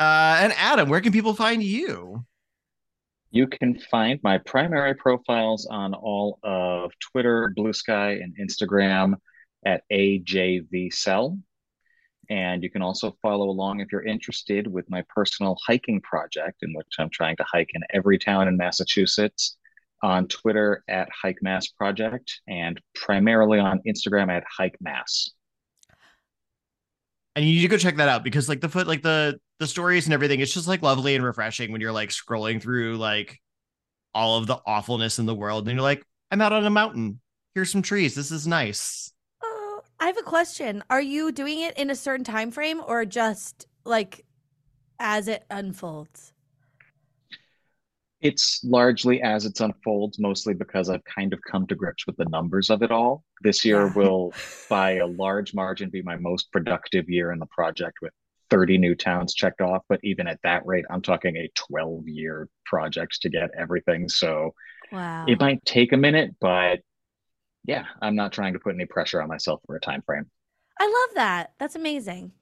Uh, 0.00 0.38
and 0.40 0.54
Adam, 0.56 0.88
where 0.88 1.02
can 1.02 1.12
people 1.12 1.34
find 1.34 1.62
you? 1.62 2.24
You 3.32 3.46
can 3.46 3.78
find 3.90 4.18
my 4.24 4.38
primary 4.38 4.94
profiles 4.94 5.66
on 5.66 5.94
all 5.94 6.40
of 6.42 6.90
Twitter, 6.98 7.52
Blue 7.54 7.72
Sky, 7.72 8.12
and 8.12 8.36
Instagram 8.38 9.14
at 9.64 9.82
AJVCell. 9.92 11.40
And 12.28 12.62
you 12.62 12.70
can 12.70 12.82
also 12.82 13.16
follow 13.22 13.48
along 13.48 13.80
if 13.80 13.92
you're 13.92 14.06
interested 14.06 14.66
with 14.66 14.88
my 14.90 15.04
personal 15.14 15.56
hiking 15.64 16.00
project, 16.00 16.62
in 16.62 16.72
which 16.74 16.86
I'm 16.98 17.10
trying 17.10 17.36
to 17.36 17.44
hike 17.44 17.70
in 17.74 17.82
every 17.92 18.18
town 18.18 18.48
in 18.48 18.56
Massachusetts 18.56 19.56
on 20.02 20.26
Twitter 20.28 20.82
at 20.88 21.08
Hike 21.10 21.42
Mass 21.42 21.68
Project 21.68 22.40
and 22.48 22.80
primarily 22.94 23.58
on 23.58 23.80
Instagram 23.86 24.28
at 24.30 24.44
Hike 24.48 24.76
Mass. 24.80 25.30
And 27.36 27.44
you 27.44 27.54
need 27.54 27.62
to 27.62 27.68
go 27.68 27.76
check 27.76 27.96
that 27.96 28.08
out 28.08 28.24
because 28.24 28.48
like 28.48 28.60
the 28.60 28.68
foot, 28.68 28.86
like 28.86 29.02
the 29.02 29.38
the 29.60 29.66
stories 29.66 30.06
and 30.06 30.14
everything, 30.14 30.40
it's 30.40 30.52
just 30.52 30.66
like 30.66 30.82
lovely 30.82 31.14
and 31.14 31.24
refreshing 31.24 31.70
when 31.70 31.80
you're 31.80 31.92
like 31.92 32.08
scrolling 32.08 32.60
through 32.60 32.96
like 32.96 33.38
all 34.14 34.38
of 34.38 34.46
the 34.46 34.58
awfulness 34.66 35.18
in 35.18 35.26
the 35.26 35.34
world, 35.34 35.68
and 35.68 35.76
you're 35.76 35.82
like, 35.82 36.04
I'm 36.30 36.40
out 36.40 36.52
on 36.52 36.66
a 36.66 36.70
mountain. 36.70 37.20
Here's 37.54 37.70
some 37.70 37.82
trees. 37.82 38.14
This 38.14 38.30
is 38.30 38.46
nice. 38.46 39.12
Oh, 39.42 39.82
I 40.00 40.06
have 40.06 40.18
a 40.18 40.22
question. 40.22 40.82
Are 40.90 41.00
you 41.00 41.30
doing 41.30 41.60
it 41.60 41.76
in 41.78 41.90
a 41.90 41.96
certain 41.96 42.24
time 42.24 42.50
frame 42.50 42.82
or 42.84 43.04
just 43.04 43.66
like 43.84 44.24
as 44.98 45.28
it 45.28 45.44
unfolds? 45.50 46.32
It's 48.20 48.60
largely 48.64 49.22
as 49.22 49.46
it 49.46 49.58
unfolds, 49.60 50.18
mostly 50.18 50.52
because 50.54 50.90
I've 50.90 51.04
kind 51.04 51.32
of 51.32 51.40
come 51.42 51.66
to 51.68 51.74
grips 51.74 52.06
with 52.06 52.16
the 52.16 52.26
numbers 52.26 52.68
of 52.70 52.82
it 52.82 52.90
all. 52.90 53.24
This 53.42 53.64
year 53.64 53.88
will, 53.88 54.34
by 54.68 54.96
a 54.96 55.06
large 55.06 55.54
margin, 55.54 55.88
be 55.90 56.02
my 56.02 56.16
most 56.16 56.52
productive 56.52 57.08
year 57.08 57.32
in 57.32 57.38
the 57.38 57.46
project 57.46 57.98
with 58.02 58.12
30 58.50 58.78
new 58.78 58.94
towns 58.94 59.32
checked 59.34 59.60
off. 59.60 59.82
But 59.88 60.00
even 60.02 60.26
at 60.26 60.40
that 60.42 60.66
rate, 60.66 60.84
I'm 60.90 61.00
talking 61.00 61.36
a 61.36 61.48
12 61.54 62.08
year 62.08 62.48
project 62.66 63.22
to 63.22 63.30
get 63.30 63.50
everything. 63.58 64.08
So 64.08 64.54
Wow. 64.92 65.26
it 65.26 65.40
might 65.40 65.64
take 65.64 65.92
a 65.92 65.96
minute, 65.96 66.34
but 66.40 66.80
yeah, 67.64 67.84
I'm 68.02 68.16
not 68.16 68.32
trying 68.32 68.54
to 68.54 68.58
put 68.58 68.74
any 68.74 68.86
pressure 68.86 69.22
on 69.22 69.28
myself 69.28 69.60
for 69.66 69.76
a 69.76 69.80
time 69.80 70.02
frame. 70.02 70.26
I 70.78 70.86
love 70.86 71.14
that. 71.14 71.52
That's 71.58 71.76
amazing. 71.76 72.32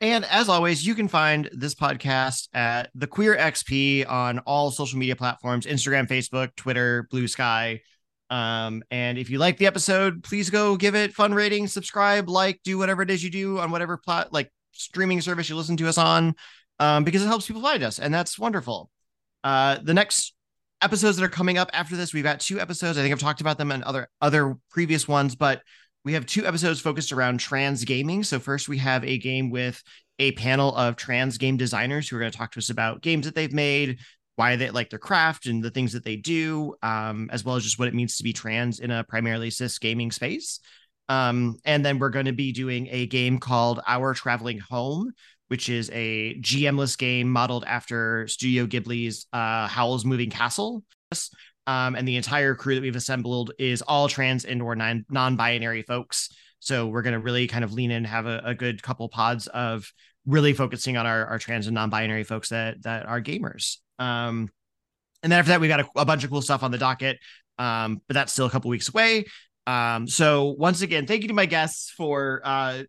And 0.00 0.26
as 0.26 0.48
always, 0.50 0.86
you 0.86 0.94
can 0.94 1.08
find 1.08 1.48
this 1.52 1.74
podcast 1.74 2.48
at 2.52 2.90
the 2.94 3.06
Queer 3.06 3.34
XP 3.36 4.08
on 4.08 4.40
all 4.40 4.70
social 4.70 4.98
media 4.98 5.16
platforms 5.16 5.64
Instagram, 5.64 6.06
Facebook, 6.06 6.54
Twitter, 6.54 7.08
Blue 7.10 7.26
Sky. 7.26 7.80
Um, 8.28 8.82
and 8.90 9.16
if 9.16 9.30
you 9.30 9.38
like 9.38 9.56
the 9.56 9.66
episode, 9.66 10.22
please 10.22 10.50
go 10.50 10.76
give 10.76 10.94
it 10.94 11.14
fun 11.14 11.32
rating, 11.32 11.66
subscribe, 11.66 12.28
like, 12.28 12.60
do 12.62 12.76
whatever 12.76 13.02
it 13.02 13.10
is 13.10 13.24
you 13.24 13.30
do 13.30 13.58
on 13.58 13.70
whatever 13.70 13.96
plot 13.96 14.32
like 14.32 14.52
streaming 14.72 15.20
service 15.20 15.48
you 15.48 15.56
listen 15.56 15.76
to 15.78 15.88
us 15.88 15.96
on, 15.96 16.34
um, 16.78 17.04
because 17.04 17.22
it 17.22 17.28
helps 17.28 17.46
people 17.46 17.62
find 17.62 17.82
us, 17.82 17.98
and 17.98 18.12
that's 18.12 18.38
wonderful. 18.38 18.90
Uh, 19.44 19.78
the 19.82 19.94
next 19.94 20.34
episodes 20.82 21.16
that 21.16 21.24
are 21.24 21.28
coming 21.28 21.56
up 21.56 21.70
after 21.72 21.96
this, 21.96 22.12
we've 22.12 22.24
got 22.24 22.40
two 22.40 22.60
episodes. 22.60 22.98
I 22.98 23.02
think 23.02 23.12
I've 23.12 23.20
talked 23.20 23.40
about 23.40 23.58
them 23.58 23.70
and 23.70 23.82
other 23.84 24.08
other 24.20 24.56
previous 24.70 25.08
ones, 25.08 25.36
but 25.36 25.62
we 26.06 26.12
have 26.12 26.24
two 26.24 26.46
episodes 26.46 26.80
focused 26.80 27.10
around 27.10 27.40
trans 27.40 27.84
gaming. 27.84 28.22
So 28.22 28.38
first, 28.38 28.68
we 28.68 28.78
have 28.78 29.04
a 29.04 29.18
game 29.18 29.50
with 29.50 29.82
a 30.20 30.30
panel 30.32 30.72
of 30.76 30.94
trans 30.94 31.36
game 31.36 31.56
designers 31.56 32.08
who 32.08 32.14
are 32.14 32.20
going 32.20 32.30
to 32.30 32.38
talk 32.38 32.52
to 32.52 32.60
us 32.60 32.70
about 32.70 33.02
games 33.02 33.26
that 33.26 33.34
they've 33.34 33.52
made, 33.52 33.98
why 34.36 34.54
they 34.54 34.70
like 34.70 34.88
their 34.88 35.00
craft, 35.00 35.46
and 35.46 35.64
the 35.64 35.70
things 35.70 35.92
that 35.94 36.04
they 36.04 36.14
do, 36.14 36.76
um, 36.80 37.28
as 37.32 37.44
well 37.44 37.56
as 37.56 37.64
just 37.64 37.80
what 37.80 37.88
it 37.88 37.94
means 37.94 38.16
to 38.16 38.22
be 38.22 38.32
trans 38.32 38.78
in 38.78 38.92
a 38.92 39.02
primarily 39.02 39.50
cis 39.50 39.80
gaming 39.80 40.12
space. 40.12 40.60
Um, 41.08 41.56
and 41.64 41.84
then 41.84 41.98
we're 41.98 42.10
going 42.10 42.26
to 42.26 42.32
be 42.32 42.52
doing 42.52 42.86
a 42.92 43.06
game 43.06 43.38
called 43.38 43.80
Our 43.84 44.14
Traveling 44.14 44.60
Home, 44.60 45.10
which 45.48 45.68
is 45.68 45.90
a 45.92 46.38
GMless 46.38 46.96
game 46.96 47.28
modeled 47.28 47.64
after 47.66 48.28
Studio 48.28 48.66
Ghibli's 48.66 49.26
uh, 49.32 49.66
Howl's 49.66 50.04
Moving 50.04 50.30
Castle. 50.30 50.84
Um, 51.66 51.96
and 51.96 52.06
the 52.06 52.16
entire 52.16 52.54
crew 52.54 52.76
that 52.76 52.80
we've 52.80 52.96
assembled 52.96 53.52
is 53.58 53.82
all 53.82 54.08
trans 54.08 54.44
and 54.44 54.62
or 54.62 54.76
non 54.76 55.04
non-binary 55.10 55.82
folks. 55.82 56.30
So 56.60 56.86
we're 56.86 57.02
going 57.02 57.14
to 57.14 57.20
really 57.20 57.46
kind 57.46 57.64
of 57.64 57.72
lean 57.72 57.90
in, 57.90 57.98
and 57.98 58.06
have 58.06 58.26
a, 58.26 58.40
a 58.44 58.54
good 58.54 58.82
couple 58.82 59.08
pods 59.08 59.46
of 59.48 59.90
really 60.26 60.52
focusing 60.52 60.96
on 60.96 61.06
our, 61.06 61.26
our 61.26 61.38
trans 61.38 61.66
and 61.66 61.74
non-binary 61.74 62.24
folks 62.24 62.48
that 62.50 62.82
that 62.82 63.06
are 63.06 63.20
gamers. 63.20 63.78
Um, 63.98 64.50
and 65.22 65.32
then 65.32 65.38
after 65.38 65.50
that, 65.50 65.60
we've 65.60 65.68
got 65.68 65.80
a, 65.80 65.88
a 65.96 66.04
bunch 66.04 66.24
of 66.24 66.30
cool 66.30 66.42
stuff 66.42 66.62
on 66.62 66.70
the 66.70 66.78
docket. 66.78 67.18
Um, 67.58 68.00
but 68.06 68.14
that's 68.14 68.32
still 68.32 68.46
a 68.46 68.50
couple 68.50 68.70
weeks 68.70 68.88
away. 68.88 69.24
Um, 69.66 70.06
so 70.06 70.54
once 70.58 70.82
again, 70.82 71.06
thank 71.06 71.22
you 71.22 71.28
to 71.28 71.34
my 71.34 71.46
guests 71.46 71.90
for 71.90 72.40
uh 72.44 72.82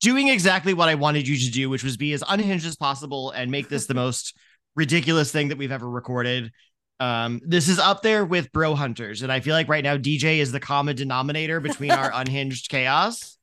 doing 0.00 0.28
exactly 0.28 0.74
what 0.74 0.88
I 0.88 0.94
wanted 0.94 1.26
you 1.26 1.36
to 1.36 1.50
do, 1.50 1.70
which 1.70 1.84
was 1.84 1.96
be 1.96 2.12
as 2.12 2.22
unhinged 2.28 2.66
as 2.66 2.76
possible 2.76 3.30
and 3.30 3.50
make 3.50 3.68
this 3.68 3.86
the 3.86 3.94
most 3.94 4.36
ridiculous 4.74 5.32
thing 5.32 5.48
that 5.48 5.58
we've 5.58 5.72
ever 5.72 5.88
recorded. 5.88 6.52
Um, 6.98 7.40
this 7.44 7.68
is 7.68 7.78
up 7.78 8.02
there 8.02 8.24
with 8.24 8.52
Bro 8.52 8.74
Hunters, 8.76 9.22
and 9.22 9.30
I 9.30 9.40
feel 9.40 9.54
like 9.54 9.68
right 9.68 9.84
now 9.84 9.96
DJ 9.96 10.38
is 10.38 10.52
the 10.52 10.60
common 10.60 10.96
denominator 10.96 11.60
between 11.60 11.90
our 11.90 12.10
unhinged 12.14 12.68
chaos. 12.70 13.36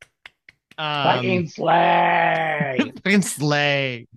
Um, 0.77 1.03
Fucking 1.03 1.47
slay. 1.49 2.77
fucking 3.03 3.21
slay. 3.21 4.07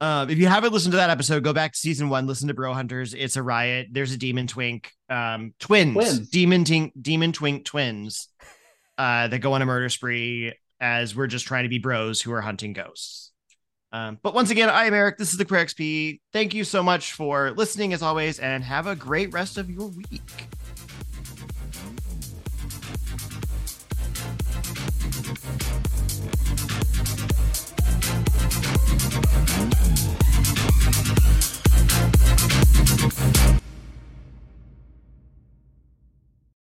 Um, 0.00 0.30
if 0.30 0.38
you 0.38 0.46
haven't 0.48 0.72
listened 0.72 0.92
to 0.92 0.96
that 0.96 1.10
episode, 1.10 1.44
go 1.44 1.52
back 1.52 1.72
to 1.72 1.78
season 1.78 2.08
one, 2.08 2.26
listen 2.26 2.48
to 2.48 2.54
Bro 2.54 2.74
Hunters. 2.74 3.14
It's 3.14 3.36
a 3.36 3.42
riot. 3.42 3.88
There's 3.90 4.12
a 4.12 4.16
demon 4.16 4.46
twink, 4.46 4.90
um, 5.10 5.54
twins, 5.58 5.94
Twins. 5.94 6.30
demon 6.30 6.64
tink, 6.64 6.92
demon 7.00 7.32
twink 7.32 7.64
twins, 7.64 8.28
uh, 8.96 9.28
that 9.28 9.38
go 9.40 9.52
on 9.52 9.62
a 9.62 9.66
murder 9.66 9.88
spree 9.88 10.54
as 10.80 11.14
we're 11.14 11.26
just 11.26 11.46
trying 11.46 11.64
to 11.64 11.68
be 11.68 11.78
bros 11.78 12.20
who 12.22 12.32
are 12.32 12.40
hunting 12.40 12.72
ghosts. 12.72 13.31
Um, 13.92 14.18
but 14.22 14.34
once 14.34 14.50
again, 14.50 14.70
I 14.70 14.84
am 14.84 14.94
Eric. 14.94 15.18
This 15.18 15.32
is 15.32 15.38
the 15.38 15.44
Queer 15.44 15.66
XP. 15.66 16.20
Thank 16.32 16.54
you 16.54 16.64
so 16.64 16.82
much 16.82 17.12
for 17.12 17.50
listening 17.50 17.92
as 17.92 18.02
always, 18.02 18.38
and 18.38 18.64
have 18.64 18.86
a 18.86 18.96
great 18.96 19.32
rest 19.32 19.58
of 19.58 19.70
your 19.70 19.88
week. 19.88 20.48